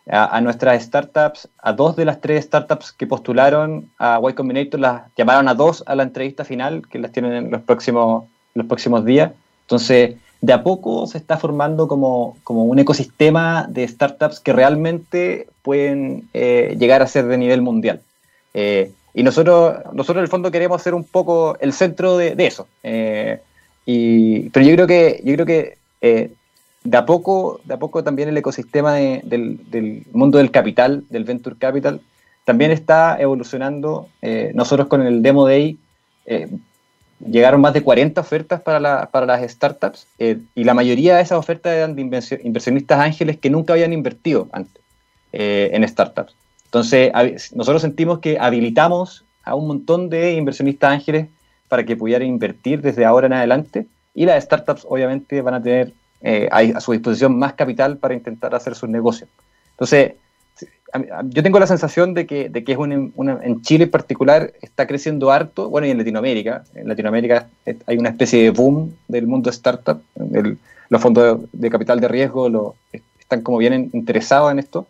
A, 0.07 0.37
a, 0.37 0.41
nuestras 0.41 0.83
startups, 0.83 1.49
a 1.57 1.73
dos 1.73 1.95
de 1.95 2.05
las 2.05 2.21
tres 2.21 2.45
startups 2.45 2.91
que 2.91 3.07
postularon 3.07 3.89
a 3.97 4.19
Y 4.29 4.33
Combinator, 4.33 4.79
las 4.79 5.01
llamaron 5.17 5.47
a 5.47 5.55
dos 5.55 5.83
a 5.87 5.95
la 5.95 6.03
entrevista 6.03 6.45
final, 6.45 6.87
que 6.87 6.99
las 6.99 7.11
tienen 7.11 7.33
en 7.33 7.49
los 7.49 7.63
próximos, 7.63 8.25
los 8.53 8.67
próximos 8.67 9.03
días. 9.03 9.31
Entonces, 9.63 10.17
de 10.45 10.53
a 10.53 10.61
poco 10.61 11.07
se 11.07 11.17
está 11.17 11.37
formando 11.37 11.87
como, 11.87 12.37
un 12.45 12.77
ecosistema 12.77 13.65
de 13.67 13.87
startups 13.87 14.39
que 14.39 14.53
realmente 14.53 15.47
pueden 15.63 16.29
eh, 16.33 16.75
llegar 16.77 17.01
a 17.01 17.07
ser 17.07 17.25
de 17.25 17.37
nivel 17.39 17.63
mundial. 17.63 18.01
Eh, 18.53 18.91
y 19.15 19.23
nosotros, 19.23 19.77
nosotros 19.93 20.17
en 20.17 20.23
el 20.23 20.29
fondo 20.29 20.51
queremos 20.51 20.81
ser 20.81 20.93
un 20.93 21.03
poco 21.03 21.57
el 21.59 21.73
centro 21.73 22.17
de, 22.17 22.35
eso. 22.37 22.67
Eh, 22.83 23.39
y, 23.85 24.49
pero 24.49 24.65
yo 24.65 24.75
creo 24.75 24.87
que, 24.87 25.21
yo 25.23 25.33
creo 25.33 25.45
que 25.45 25.77
de, 26.01 26.97
a 26.97 27.05
poco, 27.05 27.61
de 27.63 27.73
a 27.73 27.77
poco 27.77 28.03
también 28.03 28.29
el 28.29 28.37
ecosistema 28.37 28.93
del, 28.93 30.05
mundo 30.11 30.37
del 30.37 30.51
capital, 30.51 31.03
del 31.09 31.23
venture 31.23 31.55
capital, 31.57 32.01
también 32.43 32.69
está 32.71 33.17
evolucionando. 33.19 34.09
nosotros 34.53 34.87
con 34.87 35.01
el 35.01 35.23
Demo 35.23 35.47
Day 35.47 35.79
llegaron 37.19 37.61
más 37.61 37.73
de 37.73 37.83
40 37.83 38.19
ofertas 38.19 38.61
para, 38.61 38.79
las 38.79 39.51
startups 39.51 40.07
eh, 40.19 40.39
y 40.53 40.63
la 40.63 40.73
mayoría 40.73 41.15
de 41.15 41.21
esas 41.21 41.37
ofertas 41.37 41.73
eran 41.73 41.95
de 41.95 42.01
inversionistas 42.43 42.99
ángeles 42.99 43.37
que 43.37 43.49
nunca 43.49 43.73
habían 43.73 43.93
invertido 43.93 44.49
antes 44.51 44.81
eh, 45.31 45.69
en 45.73 45.87
startups. 45.87 46.35
Entonces, 46.75 47.55
nosotros 47.55 47.81
sentimos 47.81 48.19
que 48.19 48.37
habilitamos 48.37 49.23
a 49.45 49.55
un 49.55 49.65
montón 49.65 50.09
de 50.09 50.33
inversionistas 50.33 50.91
ángeles 50.91 51.29
para 51.69 51.85
que 51.85 51.95
pudieran 51.95 52.27
invertir 52.27 52.81
desde 52.81 53.05
ahora 53.05 53.27
en 53.27 53.33
adelante 53.33 53.85
y 54.13 54.25
las 54.25 54.43
startups 54.43 54.85
obviamente 54.89 55.41
van 55.41 55.53
a 55.53 55.63
tener 55.63 55.93
eh, 56.19 56.49
a 56.51 56.81
su 56.81 56.91
disposición 56.91 57.39
más 57.39 57.53
capital 57.53 57.95
para 57.95 58.13
intentar 58.13 58.53
hacer 58.53 58.75
sus 58.75 58.89
negocios. 58.89 59.29
Entonces, 59.71 60.15
yo 61.29 61.43
tengo 61.43 61.59
la 61.59 61.67
sensación 61.67 62.13
de 62.13 62.25
que, 62.25 62.49
de 62.49 62.65
que 62.65 62.73
es 62.73 62.77
en 62.77 63.61
Chile 63.61 63.85
en 63.85 63.91
particular 63.91 64.51
está 64.61 64.85
creciendo 64.85 65.31
harto, 65.31 65.69
bueno, 65.69 65.87
y 65.87 65.91
en 65.91 65.97
Latinoamérica. 65.97 66.65
En 66.73 66.89
Latinoamérica 66.89 67.47
hay 67.85 67.97
una 67.97 68.09
especie 68.09 68.43
de 68.43 68.49
boom 68.49 68.93
del 69.07 69.27
mundo 69.27 69.49
startup. 69.49 70.01
los 70.89 71.01
fondos 71.01 71.39
de, 71.53 71.69
capital 71.69 72.01
de 72.01 72.09
riesgo 72.09 72.49
lo, 72.49 72.75
están 73.17 73.43
como 73.43 73.59
bien 73.59 73.91
interesados 73.93 74.51
en 74.51 74.59
esto. 74.59 74.87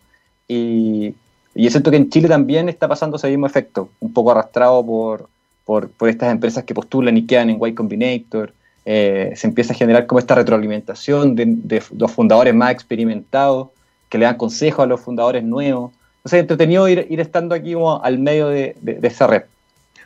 Y, 0.48 1.14
y 1.56 1.66
es 1.66 1.72
cierto 1.72 1.90
que 1.90 1.96
en 1.96 2.10
Chile 2.10 2.28
también 2.28 2.68
está 2.68 2.86
pasando 2.86 3.16
ese 3.16 3.28
mismo 3.28 3.46
efecto, 3.46 3.90
un 4.00 4.12
poco 4.12 4.30
arrastrado 4.30 4.84
por, 4.84 5.28
por, 5.64 5.90
por 5.90 6.08
estas 6.08 6.30
empresas 6.30 6.64
que 6.64 6.74
postulan 6.74 7.16
y 7.16 7.26
quedan 7.26 7.50
en 7.50 7.58
Y 7.64 7.74
Combinator. 7.74 8.52
Eh, 8.84 9.32
se 9.34 9.48
empieza 9.48 9.72
a 9.72 9.76
generar 9.76 10.06
como 10.06 10.20
esta 10.20 10.36
retroalimentación 10.36 11.34
de, 11.34 11.44
de 11.46 11.82
los 11.98 12.12
fundadores 12.12 12.54
más 12.54 12.70
experimentados 12.70 13.68
que 14.08 14.18
le 14.18 14.26
dan 14.26 14.36
consejo 14.36 14.82
a 14.82 14.86
los 14.86 15.00
fundadores 15.00 15.42
nuevos. 15.42 15.92
Sea, 16.24 16.40
entretenido 16.40 16.88
ir, 16.88 17.06
ir 17.08 17.20
estando 17.20 17.54
aquí 17.54 17.74
como 17.74 18.02
al 18.02 18.18
medio 18.18 18.48
de, 18.48 18.76
esa 19.02 19.26
red. 19.26 19.42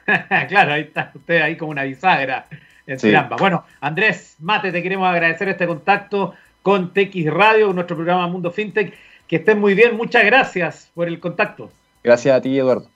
claro, 0.49 0.73
ahí 0.73 0.83
está 0.83 1.11
usted 1.15 1.41
ahí 1.41 1.57
como 1.57 1.71
una 1.71 1.85
bisagra 1.85 2.47
en 2.87 3.17
ambas. 3.17 3.41
Bueno, 3.41 3.65
Andrés 3.81 4.37
Mate, 4.41 4.73
te 4.73 4.83
queremos 4.83 5.09
agradecer 5.09 5.49
este 5.49 5.67
contacto 5.67 6.35
con 6.63 6.93
TX 6.93 7.27
Radio, 7.27 7.73
nuestro 7.73 7.97
programa 7.97 8.27
Mundo 8.29 8.51
FinTech. 8.51 8.93
Que 9.31 9.37
estén 9.37 9.61
muy 9.61 9.75
bien, 9.75 9.97
muchas 9.97 10.25
gracias 10.25 10.91
por 10.93 11.07
el 11.07 11.21
contacto. 11.21 11.71
Gracias 12.03 12.37
a 12.37 12.41
ti, 12.41 12.59
Eduardo. 12.59 12.89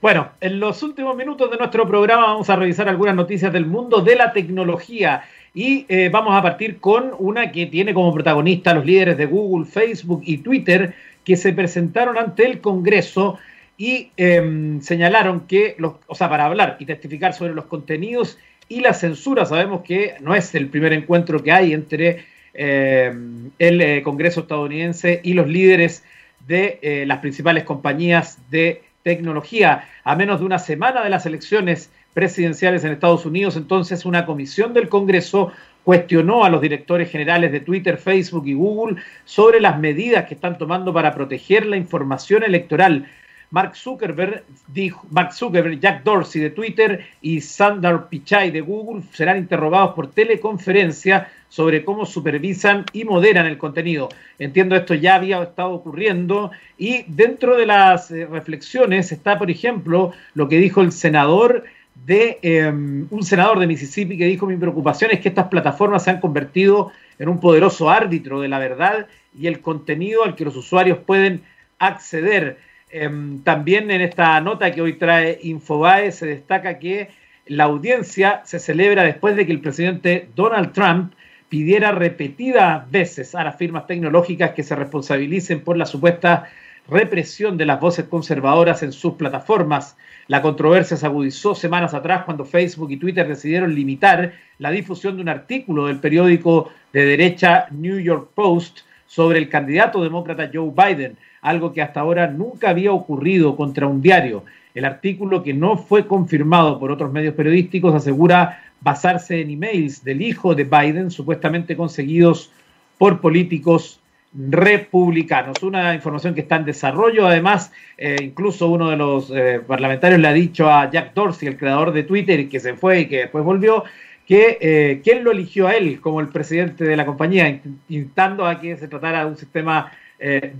Bueno, 0.00 0.30
en 0.40 0.60
los 0.60 0.82
últimos 0.82 1.14
minutos 1.14 1.50
de 1.50 1.58
nuestro 1.58 1.86
programa 1.86 2.28
vamos 2.28 2.48
a 2.48 2.56
revisar 2.56 2.88
algunas 2.88 3.14
noticias 3.14 3.52
del 3.52 3.66
mundo 3.66 4.00
de 4.00 4.16
la 4.16 4.32
tecnología. 4.32 5.24
Y 5.52 5.84
eh, 5.90 6.08
vamos 6.10 6.34
a 6.34 6.40
partir 6.40 6.80
con 6.80 7.12
una 7.18 7.52
que 7.52 7.66
tiene 7.66 7.92
como 7.92 8.14
protagonista 8.14 8.72
los 8.72 8.86
líderes 8.86 9.18
de 9.18 9.26
Google, 9.26 9.66
Facebook 9.66 10.22
y 10.24 10.38
Twitter 10.38 10.94
que 11.22 11.36
se 11.36 11.52
presentaron 11.52 12.16
ante 12.16 12.46
el 12.46 12.62
Congreso 12.62 13.38
y 13.76 14.10
em, 14.16 14.80
señalaron 14.80 15.40
que, 15.40 15.74
los, 15.76 15.96
o 16.06 16.14
sea, 16.14 16.30
para 16.30 16.46
hablar 16.46 16.78
y 16.78 16.86
testificar 16.86 17.34
sobre 17.34 17.52
los 17.52 17.66
contenidos 17.66 18.38
y 18.70 18.80
la 18.80 18.94
censura, 18.94 19.44
sabemos 19.44 19.82
que 19.82 20.14
no 20.20 20.34
es 20.34 20.54
el 20.54 20.68
primer 20.68 20.94
encuentro 20.94 21.42
que 21.42 21.52
hay 21.52 21.74
entre 21.74 22.31
em, 22.54 23.50
el 23.58 23.80
eh, 23.80 24.02
Congreso 24.02 24.40
estadounidense 24.40 25.20
y 25.22 25.34
los 25.34 25.48
líderes 25.48 26.04
de 26.46 26.78
eh, 26.82 27.04
las 27.06 27.18
principales 27.18 27.64
compañías 27.64 28.38
de 28.50 28.82
tecnología. 29.02 29.88
A 30.04 30.16
menos 30.16 30.40
de 30.40 30.46
una 30.46 30.58
semana 30.58 31.02
de 31.02 31.10
las 31.10 31.26
elecciones 31.26 31.90
presidenciales 32.14 32.84
en 32.84 32.92
Estados 32.92 33.24
Unidos, 33.24 33.56
entonces 33.56 34.04
una 34.04 34.26
comisión 34.26 34.74
del 34.74 34.88
Congreso 34.88 35.52
cuestionó 35.84 36.44
a 36.44 36.50
los 36.50 36.60
directores 36.60 37.10
generales 37.10 37.50
de 37.52 37.60
Twitter, 37.60 37.96
Facebook 37.96 38.46
y 38.46 38.54
Google 38.54 39.02
sobre 39.24 39.60
las 39.60 39.78
medidas 39.78 40.26
que 40.26 40.34
están 40.34 40.58
tomando 40.58 40.92
para 40.92 41.12
proteger 41.14 41.66
la 41.66 41.76
información 41.76 42.44
electoral. 42.44 43.08
Mark 43.52 43.76
Zuckerberg, 43.76 44.44
dijo, 44.66 45.06
Mark 45.10 45.34
Zuckerberg, 45.34 45.78
Jack 45.78 46.02
Dorsey 46.04 46.40
de 46.40 46.50
Twitter 46.50 47.04
y 47.20 47.42
Sundar 47.42 48.08
Pichai 48.08 48.50
de 48.50 48.62
Google 48.62 49.02
serán 49.12 49.36
interrogados 49.36 49.94
por 49.94 50.10
teleconferencia 50.10 51.30
sobre 51.50 51.84
cómo 51.84 52.06
supervisan 52.06 52.86
y 52.94 53.04
moderan 53.04 53.44
el 53.44 53.58
contenido. 53.58 54.08
Entiendo 54.38 54.74
esto 54.74 54.94
ya 54.94 55.16
había 55.16 55.42
estado 55.42 55.72
ocurriendo 55.72 56.50
y 56.78 57.04
dentro 57.06 57.54
de 57.58 57.66
las 57.66 58.10
eh, 58.10 58.24
reflexiones 58.24 59.12
está, 59.12 59.38
por 59.38 59.50
ejemplo, 59.50 60.12
lo 60.32 60.48
que 60.48 60.56
dijo 60.56 60.80
el 60.80 60.90
senador 60.90 61.64
de 62.06 62.38
em, 62.40 63.06
un 63.10 63.22
senador 63.22 63.58
de 63.58 63.66
Mississippi 63.66 64.16
que 64.16 64.24
dijo 64.24 64.46
mi 64.46 64.56
preocupación 64.56 65.10
es 65.10 65.20
que 65.20 65.28
estas 65.28 65.48
plataformas 65.48 66.04
se 66.04 66.10
han 66.10 66.20
convertido 66.20 66.90
en 67.18 67.28
un 67.28 67.38
poderoso 67.38 67.90
árbitro 67.90 68.40
de 68.40 68.48
la 68.48 68.58
verdad 68.58 69.08
y 69.38 69.46
el 69.46 69.60
contenido 69.60 70.24
al 70.24 70.36
que 70.36 70.46
los 70.46 70.56
usuarios 70.56 70.98
pueden 71.00 71.42
acceder. 71.78 72.71
Em, 72.94 73.42
también 73.42 73.90
en 73.90 74.02
esta 74.02 74.38
nota 74.42 74.70
que 74.70 74.82
hoy 74.82 74.92
trae 74.92 75.38
Infobae 75.42 76.12
se 76.12 76.26
destaca 76.26 76.78
que 76.78 77.08
la 77.46 77.64
audiencia 77.64 78.42
se 78.44 78.58
celebra 78.58 79.02
después 79.02 79.34
de 79.34 79.46
que 79.46 79.52
el 79.52 79.62
presidente 79.62 80.28
Donald 80.36 80.72
Trump 80.72 81.14
pidiera 81.48 81.92
repetidas 81.92 82.90
veces 82.90 83.34
a 83.34 83.44
las 83.44 83.56
firmas 83.56 83.86
tecnológicas 83.86 84.50
que 84.50 84.62
se 84.62 84.76
responsabilicen 84.76 85.60
por 85.60 85.78
la 85.78 85.86
supuesta 85.86 86.50
represión 86.86 87.56
de 87.56 87.64
las 87.64 87.80
voces 87.80 88.04
conservadoras 88.08 88.82
en 88.82 88.92
sus 88.92 89.14
plataformas. 89.14 89.96
La 90.26 90.42
controversia 90.42 90.98
se 90.98 91.06
agudizó 91.06 91.54
semanas 91.54 91.94
atrás 91.94 92.24
cuando 92.24 92.44
Facebook 92.44 92.90
y 92.90 92.98
Twitter 92.98 93.26
decidieron 93.26 93.74
limitar 93.74 94.34
la 94.58 94.70
difusión 94.70 95.16
de 95.16 95.22
un 95.22 95.30
artículo 95.30 95.86
del 95.86 95.98
periódico 95.98 96.70
de 96.92 97.06
derecha 97.06 97.68
New 97.70 97.98
York 97.98 98.32
Post 98.34 98.80
sobre 99.06 99.38
el 99.38 99.48
candidato 99.48 100.02
demócrata 100.02 100.50
Joe 100.52 100.72
Biden, 100.76 101.16
algo 101.42 101.72
que 101.72 101.82
hasta 101.82 102.00
ahora 102.00 102.28
nunca 102.28 102.70
había 102.70 102.92
ocurrido 102.92 103.56
contra 103.56 103.86
un 103.86 104.00
diario. 104.00 104.44
El 104.74 104.86
artículo, 104.86 105.42
que 105.42 105.52
no 105.52 105.76
fue 105.76 106.06
confirmado 106.06 106.78
por 106.78 106.90
otros 106.90 107.12
medios 107.12 107.34
periodísticos, 107.34 107.94
asegura 107.94 108.62
basarse 108.80 109.40
en 109.40 109.50
emails 109.50 110.02
del 110.02 110.22
hijo 110.22 110.54
de 110.54 110.64
Biden, 110.64 111.10
supuestamente 111.10 111.76
conseguidos 111.76 112.50
por 112.96 113.20
políticos 113.20 114.00
republicanos. 114.34 115.62
Una 115.62 115.94
información 115.94 116.34
que 116.34 116.40
está 116.40 116.56
en 116.56 116.64
desarrollo. 116.64 117.26
Además, 117.26 117.72
eh, 117.98 118.16
incluso 118.22 118.68
uno 118.68 118.88
de 118.88 118.96
los 118.96 119.30
eh, 119.34 119.60
parlamentarios 119.66 120.20
le 120.20 120.28
ha 120.28 120.32
dicho 120.32 120.70
a 120.70 120.90
Jack 120.90 121.12
Dorsey, 121.12 121.48
el 121.48 121.58
creador 121.58 121.92
de 121.92 122.04
Twitter, 122.04 122.48
que 122.48 122.60
se 122.60 122.74
fue 122.74 123.00
y 123.00 123.06
que 123.06 123.18
después 123.18 123.44
volvió, 123.44 123.84
que 124.26 124.58
eh, 124.60 125.00
quién 125.04 125.24
lo 125.24 125.32
eligió 125.32 125.66
a 125.66 125.74
él 125.74 126.00
como 126.00 126.20
el 126.20 126.28
presidente 126.28 126.84
de 126.84 126.96
la 126.96 127.04
compañía, 127.04 127.60
intentando 127.88 128.46
a 128.46 128.60
que 128.60 128.76
se 128.76 128.88
tratara 128.88 129.24
de 129.24 129.26
un 129.26 129.36
sistema 129.36 129.92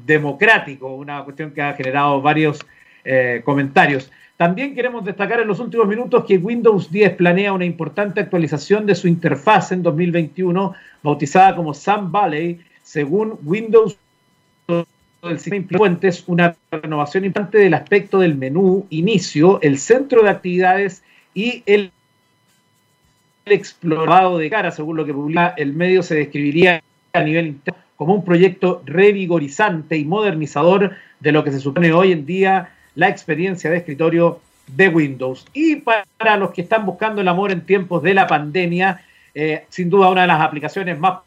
democrático, 0.05 0.95
una 0.95 1.23
cuestión 1.25 1.53
que 1.53 1.63
ha 1.63 1.75
generado 1.75 2.21
varios 2.21 2.59
comentarios. 3.45 4.11
También 4.37 4.75
queremos 4.75 5.05
destacar 5.05 5.41
en 5.41 5.47
los 5.47 5.61
últimos 5.61 5.87
minutos 5.87 6.25
que 6.25 6.37
Windows 6.37 6.91
10 6.91 7.15
planea 7.15 7.53
una 7.53 7.65
importante 7.65 8.21
actualización 8.21 8.87
de 8.87 8.97
su 8.97 9.07
interfaz 9.07 9.71
en 9.71 9.83
2021, 9.85 10.75
bautizada 11.03 11.55
como 11.55 11.75
Sun 11.75 12.11
Valley, 12.11 12.61
según 12.83 13.39
Windows 13.45 13.97
el 15.23 15.39
sistema 15.39 15.97
una 16.27 16.57
renovación 16.73 17.25
importante 17.25 17.59
del 17.59 17.75
aspecto 17.75 18.19
del 18.19 18.35
menú, 18.35 18.89
inicio, 18.91 19.61
el 19.63 19.79
centro 19.79 20.25
de 20.25 20.31
actividades 20.31 21.05
y 21.33 21.63
el 21.67 21.93
explorado 23.47 24.39
de 24.39 24.51
cara, 24.51 24.73
según 24.73 24.97
lo 24.97 25.05
que 25.05 25.15
publica 25.15 25.55
el 25.57 25.75
medio, 25.75 26.03
se 26.03 26.17
describiría 26.17 26.83
a 27.13 27.23
nivel 27.23 27.47
interno 27.47 27.82
como 28.03 28.15
un 28.15 28.25
proyecto 28.25 28.83
revigorizante 28.85 29.97
y 29.97 30.05
modernizador 30.05 30.91
de 31.21 31.33
lo 31.33 31.45
que 31.45 31.53
se 31.53 31.61
supone 31.61 31.93
hoy 31.93 32.11
en 32.11 32.27
día 32.27 32.71
la 32.97 33.09
experiencia 33.09 33.71
de 33.71 33.77
escritorio 33.77 34.41
de 34.67 34.89
Windows. 34.89 35.47
Y 35.53 35.77
para 35.77 36.37
los 36.37 36.51
que 36.51 36.63
están 36.63 36.85
buscando 36.85 37.21
el 37.21 37.29
amor 37.29 37.53
en 37.53 37.61
tiempos 37.61 38.03
de 38.03 38.15
la 38.15 38.27
pandemia, 38.27 39.01
Eh, 39.35 39.65
sin 39.71 39.89
duda 39.89 40.11
una 40.11 40.23
de 40.23 40.27
las 40.27 40.43
aplicaciones 40.43 40.99
más 40.99 41.21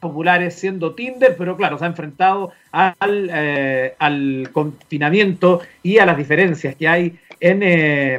populares 0.00 0.54
siendo 0.54 0.94
Tinder, 0.94 1.36
pero 1.36 1.54
claro, 1.54 1.76
se 1.76 1.84
ha 1.84 1.88
enfrentado 1.88 2.50
al, 2.72 3.28
eh, 3.30 3.94
al 3.98 4.48
confinamiento 4.52 5.60
y 5.82 5.98
a 5.98 6.06
las 6.06 6.16
diferencias 6.16 6.74
que 6.76 6.88
hay 6.88 7.18
en, 7.38 7.60
eh, 7.62 8.14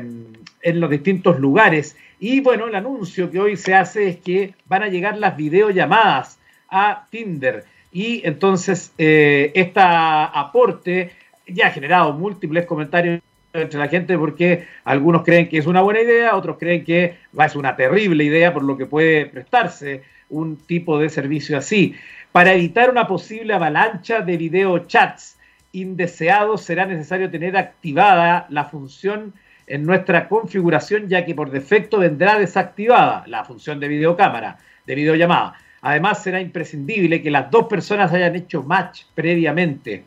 en 0.62 0.80
los 0.80 0.90
distintos 0.92 1.40
lugares. 1.40 1.96
Y 2.20 2.42
bueno, 2.42 2.68
el 2.68 2.76
anuncio 2.76 3.32
que 3.32 3.40
hoy 3.40 3.58
se 3.58 3.74
hace 3.74 4.08
es 4.08 4.18
que 4.18 4.54
van 4.68 4.84
a 4.84 4.88
llegar 4.88 5.18
las 5.18 5.36
videollamadas 5.36 6.38
a 6.70 7.08
Tinder. 7.10 7.66
Y 7.92 8.22
entonces, 8.26 8.94
eh, 8.98 9.52
este 9.56 9.80
aporte 9.80 11.12
ya 11.48 11.68
ha 11.68 11.72
generado 11.72 12.14
múltiples 12.14 12.66
comentarios 12.66 13.22
entre 13.54 13.80
la 13.80 13.88
gente 13.88 14.18
porque 14.18 14.68
algunos 14.84 15.24
creen 15.24 15.50
que 15.50 15.58
es 15.58 15.66
una 15.66 15.82
buena 15.82 16.02
idea, 16.02 16.36
otros 16.36 16.58
creen 16.60 16.84
que 16.84 17.16
es 17.38 17.56
una 17.56 17.76
terrible 17.76 18.24
idea 18.24 18.54
por 18.54 18.64
lo 18.64 18.78
que 18.78 18.86
puede 18.86 19.26
prestarse 19.26 20.04
un 20.30 20.58
tipo 20.58 21.00
de 21.00 21.10
servicio 21.10 21.58
así. 21.58 21.96
Para 22.32 22.54
evitar 22.54 22.90
una 22.90 23.08
posible 23.08 23.54
avalancha 23.54 24.22
de 24.22 24.38
videochats 24.38 25.38
indeseados 25.72 26.62
será 26.62 26.86
necesario 26.86 27.30
tener 27.30 27.58
activada 27.58 28.46
la 28.50 28.66
función 28.66 29.34
en 29.68 29.86
nuestra 29.86 30.28
configuración 30.28 31.08
ya 31.08 31.26
que 31.26 31.36
por 31.36 31.52
defecto 31.52 32.00
vendrá 32.00 32.40
desactivada 32.40 33.24
la 33.28 33.44
función 33.44 33.80
de 33.80 33.88
videocámara, 33.88 34.58
de 34.86 34.96
videollamada. 34.96 35.56
Además 35.88 36.22
será 36.22 36.42
imprescindible 36.42 37.22
que 37.22 37.32
las 37.32 37.50
dos 37.50 37.68
personas 37.68 38.12
hayan 38.12 38.36
hecho 38.36 38.62
match 38.62 39.04
previamente. 39.16 40.04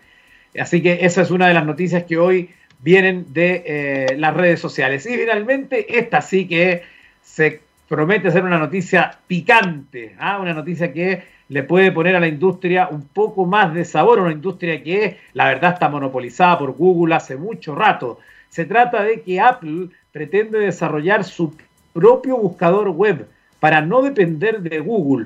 Así 0.61 0.83
que 0.83 0.99
esa 1.07 1.23
es 1.23 1.31
una 1.31 1.49
de 1.49 1.55
las 1.55 1.65
noticias 1.65 2.05
que 2.05 2.19
hoy 2.19 2.51
vienen 2.81 3.33
de 3.33 3.63
eh, 3.65 4.17
las 4.19 4.35
redes 4.35 4.61
sociales. 4.61 5.07
Y 5.07 5.17
finalmente, 5.17 5.99
esta 5.99 6.21
sí 6.21 6.47
que 6.47 6.83
se 7.23 7.63
promete 7.89 8.31
ser 8.31 8.45
una 8.45 8.59
noticia 8.59 9.17
picante, 9.27 10.15
¿ah? 10.19 10.39
una 10.39 10.53
noticia 10.53 10.93
que 10.93 11.23
le 11.49 11.63
puede 11.63 11.93
poner 11.93 12.15
a 12.15 12.21
la 12.21 12.29
industria 12.29 12.89
un 12.91 13.09
poco 13.09 13.47
más 13.47 13.73
de 13.73 13.87
sabor, 13.87 14.19
una 14.19 14.33
industria 14.33 14.83
que 14.83 15.17
la 15.33 15.49
verdad 15.49 15.73
está 15.73 15.89
monopolizada 15.89 16.59
por 16.59 16.73
Google 16.73 17.15
hace 17.15 17.37
mucho 17.37 17.75
rato. 17.75 18.19
Se 18.51 18.67
trata 18.67 19.03
de 19.03 19.23
que 19.23 19.41
Apple 19.41 19.89
pretende 20.13 20.59
desarrollar 20.59 21.25
su 21.25 21.57
propio 21.95 22.37
buscador 22.37 22.91
web 22.91 23.27
para 23.61 23.81
no 23.81 24.03
depender 24.03 24.61
de 24.61 24.79
Google. 24.81 25.25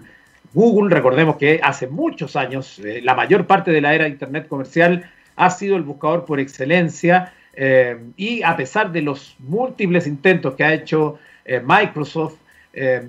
Google, 0.55 0.95
recordemos 0.95 1.37
que 1.37 1.59
hace 1.61 1.89
muchos 1.89 2.37
años, 2.37 2.79
eh, 2.79 3.01
la 3.03 3.15
mayor 3.15 3.47
parte 3.47 3.73
de 3.73 3.81
la 3.81 3.93
era 3.93 4.05
de 4.05 4.11
Internet 4.11 4.47
comercial 4.47 5.11
ha 5.35 5.51
sido 5.51 5.77
el 5.77 5.83
buscador 5.83 6.25
por 6.25 6.39
excelencia 6.39 7.33
eh, 7.55 7.99
y 8.17 8.41
a 8.45 8.57
pesar 8.57 8.93
de 8.93 9.03
los 9.03 9.35
múltiples 9.41 10.07
intentos 10.07 10.55
que 10.55 10.63
ha 10.63 10.73
hecho 10.73 11.19
eh, 11.45 11.61
Microsoft 11.65 12.39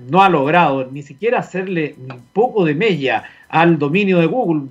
no 0.08 0.22
ha 0.22 0.28
logrado 0.28 0.88
ni 0.92 1.02
siquiera 1.02 1.40
hacerle 1.40 1.96
un 1.98 2.22
poco 2.32 2.64
de 2.64 2.76
mella 2.76 3.24
al 3.48 3.80
dominio 3.80 4.20
de 4.20 4.26
Google, 4.26 4.68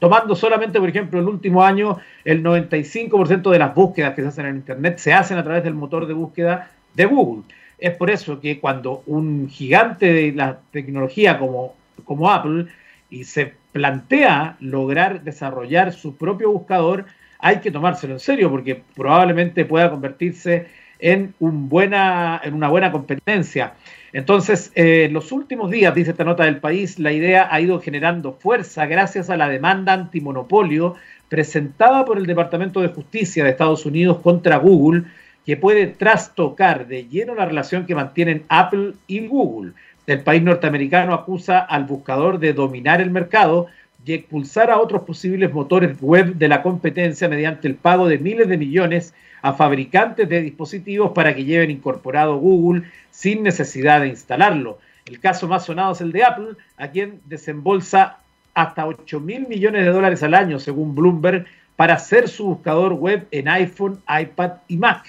tomando 0.00 0.34
solamente, 0.34 0.80
por 0.80 0.88
ejemplo, 0.88 1.20
el 1.20 1.28
último 1.28 1.62
año, 1.62 1.98
el 2.24 2.42
95% 2.42 3.52
de 3.52 3.58
las 3.60 3.72
búsquedas 3.72 4.14
que 4.14 4.22
se 4.22 4.26
hacen 4.26 4.46
en 4.46 4.56
Internet 4.56 4.98
se 4.98 5.12
hacen 5.12 5.38
a 5.38 5.44
través 5.44 5.62
del 5.62 5.74
motor 5.74 6.08
de 6.08 6.14
búsqueda 6.14 6.72
de 6.92 7.04
Google. 7.04 7.44
Es 7.78 7.94
por 7.94 8.10
eso 8.10 8.40
que 8.40 8.58
cuando 8.58 9.04
un 9.06 9.48
gigante 9.48 10.12
de 10.12 10.32
la 10.32 10.58
tecnología 10.72 11.38
como, 11.38 11.76
como 12.04 12.30
Apple 12.30 12.66
y 13.10 13.24
se 13.24 13.54
plantea 13.72 14.56
lograr 14.60 15.22
desarrollar 15.22 15.92
su 15.92 16.16
propio 16.16 16.50
buscador, 16.50 17.06
hay 17.38 17.58
que 17.58 17.70
tomárselo 17.70 18.14
en 18.14 18.20
serio 18.20 18.50
porque 18.50 18.82
probablemente 18.94 19.64
pueda 19.64 19.90
convertirse 19.90 20.66
en, 20.98 21.34
un 21.40 21.68
buena, 21.68 22.40
en 22.42 22.54
una 22.54 22.68
buena 22.68 22.92
competencia. 22.92 23.74
Entonces, 24.12 24.70
eh, 24.74 25.04
en 25.04 25.12
los 25.12 25.32
últimos 25.32 25.70
días, 25.70 25.94
dice 25.94 26.12
esta 26.12 26.24
nota 26.24 26.44
del 26.44 26.58
país, 26.58 26.98
la 26.98 27.12
idea 27.12 27.48
ha 27.50 27.60
ido 27.60 27.80
generando 27.80 28.32
fuerza 28.32 28.86
gracias 28.86 29.30
a 29.30 29.36
la 29.36 29.48
demanda 29.48 29.92
antimonopolio 29.92 30.94
presentada 31.28 32.04
por 32.04 32.18
el 32.18 32.26
Departamento 32.26 32.80
de 32.80 32.88
Justicia 32.88 33.42
de 33.42 33.50
Estados 33.50 33.86
Unidos 33.86 34.18
contra 34.18 34.58
Google, 34.58 35.04
que 35.46 35.56
puede 35.56 35.86
trastocar 35.86 36.86
de 36.86 37.08
lleno 37.08 37.34
la 37.34 37.46
relación 37.46 37.86
que 37.86 37.94
mantienen 37.94 38.44
Apple 38.48 38.92
y 39.06 39.26
Google. 39.26 39.72
El 40.06 40.22
país 40.22 40.42
norteamericano 40.42 41.14
acusa 41.14 41.60
al 41.60 41.84
buscador 41.84 42.38
de 42.38 42.52
dominar 42.52 43.00
el 43.00 43.10
mercado 43.10 43.68
y 44.04 44.14
expulsar 44.14 44.70
a 44.70 44.80
otros 44.80 45.02
posibles 45.02 45.52
motores 45.52 46.00
web 46.00 46.34
de 46.34 46.48
la 46.48 46.62
competencia 46.62 47.28
mediante 47.28 47.68
el 47.68 47.76
pago 47.76 48.08
de 48.08 48.18
miles 48.18 48.48
de 48.48 48.58
millones 48.58 49.14
a 49.42 49.52
fabricantes 49.52 50.28
de 50.28 50.42
dispositivos 50.42 51.12
para 51.12 51.34
que 51.34 51.44
lleven 51.44 51.70
incorporado 51.70 52.36
Google 52.36 52.82
sin 53.10 53.42
necesidad 53.42 54.00
de 54.00 54.08
instalarlo. 54.08 54.78
El 55.06 55.20
caso 55.20 55.48
más 55.48 55.64
sonado 55.64 55.92
es 55.92 56.00
el 56.00 56.12
de 56.12 56.24
Apple, 56.24 56.54
a 56.76 56.88
quien 56.88 57.20
desembolsa 57.26 58.18
hasta 58.54 58.86
8 58.86 59.20
mil 59.20 59.48
millones 59.48 59.84
de 59.84 59.90
dólares 59.90 60.22
al 60.22 60.34
año, 60.34 60.58
según 60.58 60.94
Bloomberg, 60.94 61.46
para 61.76 61.94
hacer 61.94 62.28
su 62.28 62.46
buscador 62.46 62.92
web 62.92 63.26
en 63.30 63.48
iPhone, 63.48 64.00
iPad 64.08 64.52
y 64.68 64.76
Mac. 64.76 65.04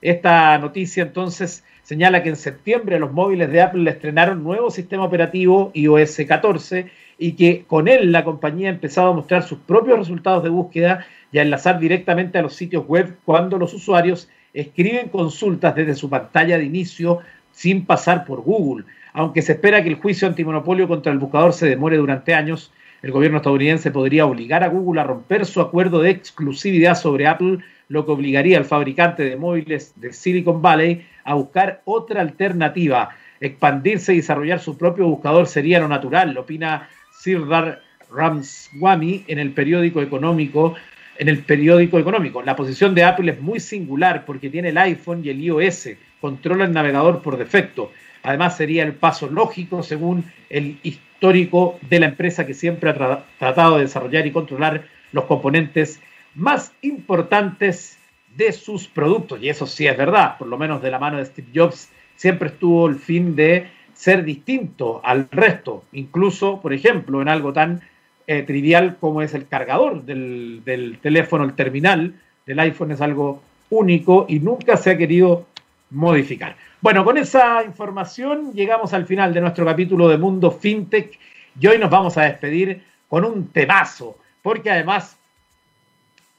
Esta 0.00 0.58
noticia 0.58 1.02
entonces 1.02 1.64
señala 1.84 2.22
que 2.22 2.30
en 2.30 2.36
septiembre 2.36 2.98
los 2.98 3.12
móviles 3.12 3.50
de 3.52 3.62
Apple 3.62 3.82
le 3.82 3.90
estrenaron 3.90 4.42
nuevo 4.42 4.70
sistema 4.70 5.04
operativo 5.04 5.70
iOS 5.74 6.16
14 6.26 6.90
y 7.18 7.32
que 7.32 7.64
con 7.66 7.86
él 7.88 8.10
la 8.10 8.24
compañía 8.24 8.68
ha 8.68 8.72
empezado 8.72 9.10
a 9.10 9.14
mostrar 9.14 9.44
sus 9.44 9.58
propios 9.58 9.98
resultados 9.98 10.42
de 10.42 10.48
búsqueda 10.48 11.06
y 11.30 11.38
a 11.38 11.42
enlazar 11.42 11.78
directamente 11.78 12.38
a 12.38 12.42
los 12.42 12.54
sitios 12.54 12.86
web 12.88 13.16
cuando 13.24 13.58
los 13.58 13.74
usuarios 13.74 14.28
escriben 14.54 15.08
consultas 15.08 15.74
desde 15.74 15.94
su 15.94 16.08
pantalla 16.08 16.58
de 16.58 16.64
inicio 16.64 17.20
sin 17.52 17.84
pasar 17.84 18.24
por 18.24 18.40
Google. 18.40 18.84
Aunque 19.12 19.42
se 19.42 19.52
espera 19.52 19.82
que 19.82 19.90
el 19.90 19.96
juicio 19.96 20.26
antimonopolio 20.26 20.88
contra 20.88 21.12
el 21.12 21.18
buscador 21.18 21.52
se 21.52 21.68
demore 21.68 21.98
durante 21.98 22.34
años, 22.34 22.72
el 23.02 23.12
gobierno 23.12 23.36
estadounidense 23.36 23.90
podría 23.90 24.24
obligar 24.24 24.64
a 24.64 24.68
Google 24.68 25.00
a 25.00 25.04
romper 25.04 25.44
su 25.44 25.60
acuerdo 25.60 26.00
de 26.00 26.10
exclusividad 26.10 26.94
sobre 26.94 27.26
Apple, 27.26 27.58
lo 27.88 28.04
que 28.04 28.12
obligaría 28.12 28.58
al 28.58 28.64
fabricante 28.64 29.24
de 29.24 29.36
móviles 29.36 29.92
de 29.96 30.12
Silicon 30.12 30.62
Valley 30.62 31.06
a 31.24 31.34
buscar 31.34 31.82
otra 31.84 32.20
alternativa. 32.20 33.10
Expandirse 33.40 34.14
y 34.14 34.18
desarrollar 34.18 34.60
su 34.60 34.78
propio 34.78 35.06
buscador 35.06 35.46
sería 35.46 35.80
lo 35.80 35.88
natural, 35.88 36.32
lo 36.32 36.42
opina 36.42 36.88
Sirdar 37.12 37.82
Ramswamy 38.10 39.24
en 39.26 39.38
el 39.38 39.52
periódico 39.52 40.00
económico. 40.02 40.74
En 41.16 41.28
el 41.28 41.38
periódico 41.44 41.98
económico. 41.98 42.42
La 42.42 42.56
posición 42.56 42.92
de 42.94 43.04
Apple 43.04 43.30
es 43.30 43.40
muy 43.40 43.60
singular 43.60 44.24
porque 44.24 44.50
tiene 44.50 44.70
el 44.70 44.78
iPhone 44.78 45.22
y 45.24 45.28
el 45.28 45.40
iOS, 45.40 45.90
controla 46.20 46.64
el 46.64 46.72
navegador 46.72 47.22
por 47.22 47.36
defecto. 47.36 47.92
Además, 48.24 48.56
sería 48.56 48.82
el 48.82 48.94
paso 48.94 49.28
lógico 49.28 49.82
según 49.82 50.24
el 50.50 50.78
histórico 50.82 51.78
de 51.88 52.00
la 52.00 52.06
empresa 52.06 52.46
que 52.46 52.54
siempre 52.54 52.90
ha 52.90 53.24
tratado 53.38 53.76
de 53.76 53.82
desarrollar 53.82 54.26
y 54.26 54.32
controlar 54.32 54.86
los 55.12 55.26
componentes 55.26 56.00
más 56.34 56.72
importantes 56.82 57.98
de 58.36 58.52
sus 58.52 58.88
productos. 58.88 59.40
Y 59.42 59.48
eso 59.48 59.66
sí 59.66 59.86
es 59.86 59.96
verdad, 59.96 60.36
por 60.38 60.48
lo 60.48 60.58
menos 60.58 60.82
de 60.82 60.90
la 60.90 60.98
mano 60.98 61.18
de 61.18 61.26
Steve 61.26 61.48
Jobs, 61.54 61.90
siempre 62.16 62.48
estuvo 62.48 62.86
el 62.88 62.96
fin 62.96 63.36
de 63.36 63.68
ser 63.92 64.24
distinto 64.24 65.00
al 65.04 65.28
resto, 65.30 65.84
incluso, 65.92 66.60
por 66.60 66.72
ejemplo, 66.72 67.22
en 67.22 67.28
algo 67.28 67.52
tan 67.52 67.80
eh, 68.26 68.42
trivial 68.42 68.96
como 68.98 69.22
es 69.22 69.34
el 69.34 69.46
cargador 69.46 70.02
del, 70.02 70.62
del, 70.64 70.98
teléfono, 70.98 71.44
el 71.44 71.54
terminal 71.54 72.14
del 72.46 72.58
iPhone 72.58 72.90
es 72.90 73.00
algo 73.00 73.42
único 73.70 74.26
y 74.28 74.40
nunca 74.40 74.76
se 74.76 74.90
ha 74.90 74.98
querido 74.98 75.46
modificar. 75.90 76.56
Bueno, 76.80 77.04
con 77.04 77.16
esa 77.18 77.62
información 77.64 78.52
llegamos 78.52 78.92
al 78.92 79.06
final 79.06 79.32
de 79.32 79.40
nuestro 79.40 79.64
capítulo 79.64 80.08
de 80.08 80.18
Mundo 80.18 80.50
FinTech 80.50 81.18
y 81.58 81.66
hoy 81.66 81.78
nos 81.78 81.90
vamos 81.90 82.18
a 82.18 82.22
despedir 82.22 82.82
con 83.08 83.24
un 83.24 83.48
temazo, 83.48 84.18
porque 84.42 84.70
además 84.70 85.16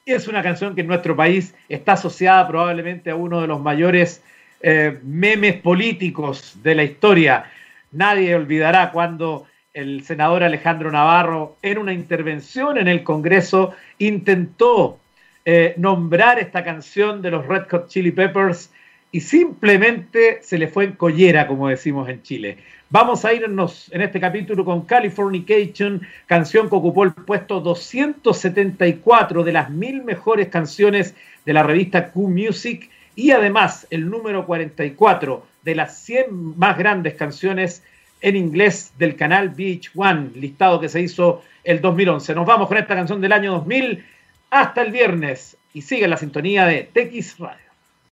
es 0.06 0.28
una 0.28 0.44
canción 0.44 0.76
que 0.76 0.82
en 0.82 0.88
nuestro 0.88 1.16
país 1.16 1.56
está 1.68 1.94
asociada 1.94 2.48
probablemente 2.48 3.10
a 3.10 3.16
uno 3.16 3.42
de 3.42 3.48
los 3.48 3.60
mayores 3.60 4.22
eh, 4.62 5.00
memes 5.04 5.56
políticos 5.56 6.58
de 6.62 6.76
la 6.76 6.84
historia. 6.84 7.46
Nadie 7.92 8.36
olvidará 8.36 8.92
cuando 8.92 9.48
el 9.74 10.04
senador 10.04 10.44
Alejandro 10.44 10.92
Navarro, 10.92 11.58
en 11.64 11.80
una 11.80 11.92
intervención 11.92 12.78
en 12.78 12.88
el 12.88 13.04
Congreso, 13.04 13.74
intentó 13.98 15.00
eh, 15.44 15.74
nombrar 15.78 16.38
esta 16.38 16.64
canción 16.64 17.24
de 17.24 17.32
los 17.32 17.48
Red 17.48 17.64
Hot 17.72 17.88
Chili 17.88 18.12
Peppers 18.12 18.72
y 19.16 19.22
simplemente 19.22 20.40
se 20.42 20.58
le 20.58 20.68
fue 20.68 20.84
en 20.84 20.92
collera, 20.92 21.48
como 21.48 21.70
decimos 21.70 22.10
en 22.10 22.22
Chile. 22.22 22.58
Vamos 22.90 23.24
a 23.24 23.32
irnos 23.32 23.90
en 23.94 24.02
este 24.02 24.20
capítulo 24.20 24.66
con 24.66 24.82
Californication, 24.82 26.06
canción 26.26 26.68
que 26.68 26.76
ocupó 26.76 27.06
el 27.06 27.14
puesto 27.14 27.62
274 27.62 29.46
de 29.46 29.54
las 29.54 29.70
mil 29.70 30.04
mejores 30.04 30.50
canciones 30.50 31.16
de 31.46 31.54
la 31.54 31.64
revista 31.64 32.12
Q 32.12 32.28
Music 32.28 32.90
y 33.16 33.32
además 33.32 33.88
el 33.90 34.10
número 34.10 34.46
44 34.46 35.48
de 35.64 35.76
las 35.76 35.98
100 36.00 36.58
más 36.60 36.78
grandes 36.78 37.14
canciones 37.14 37.84
en 38.20 38.36
inglés 38.36 38.92
del 38.98 39.16
canal 39.16 39.56
VH1, 39.56 40.34
listado 40.34 40.82
que 40.82 40.90
se 40.90 41.00
hizo 41.00 41.42
el 41.64 41.80
2011. 41.80 42.36
Nos 42.36 42.46
vamos 42.46 42.68
con 42.68 42.76
esta 42.76 42.96
canción 42.96 43.22
del 43.22 43.32
año 43.32 43.54
2000 43.54 44.04
hasta 44.50 44.82
el 44.82 44.92
viernes 44.92 45.56
y 45.72 45.84
sigue 45.84 46.06
la 46.06 46.18
sintonía 46.18 46.66
de 46.66 46.90
TX 46.94 47.40
Radio. 47.40 47.65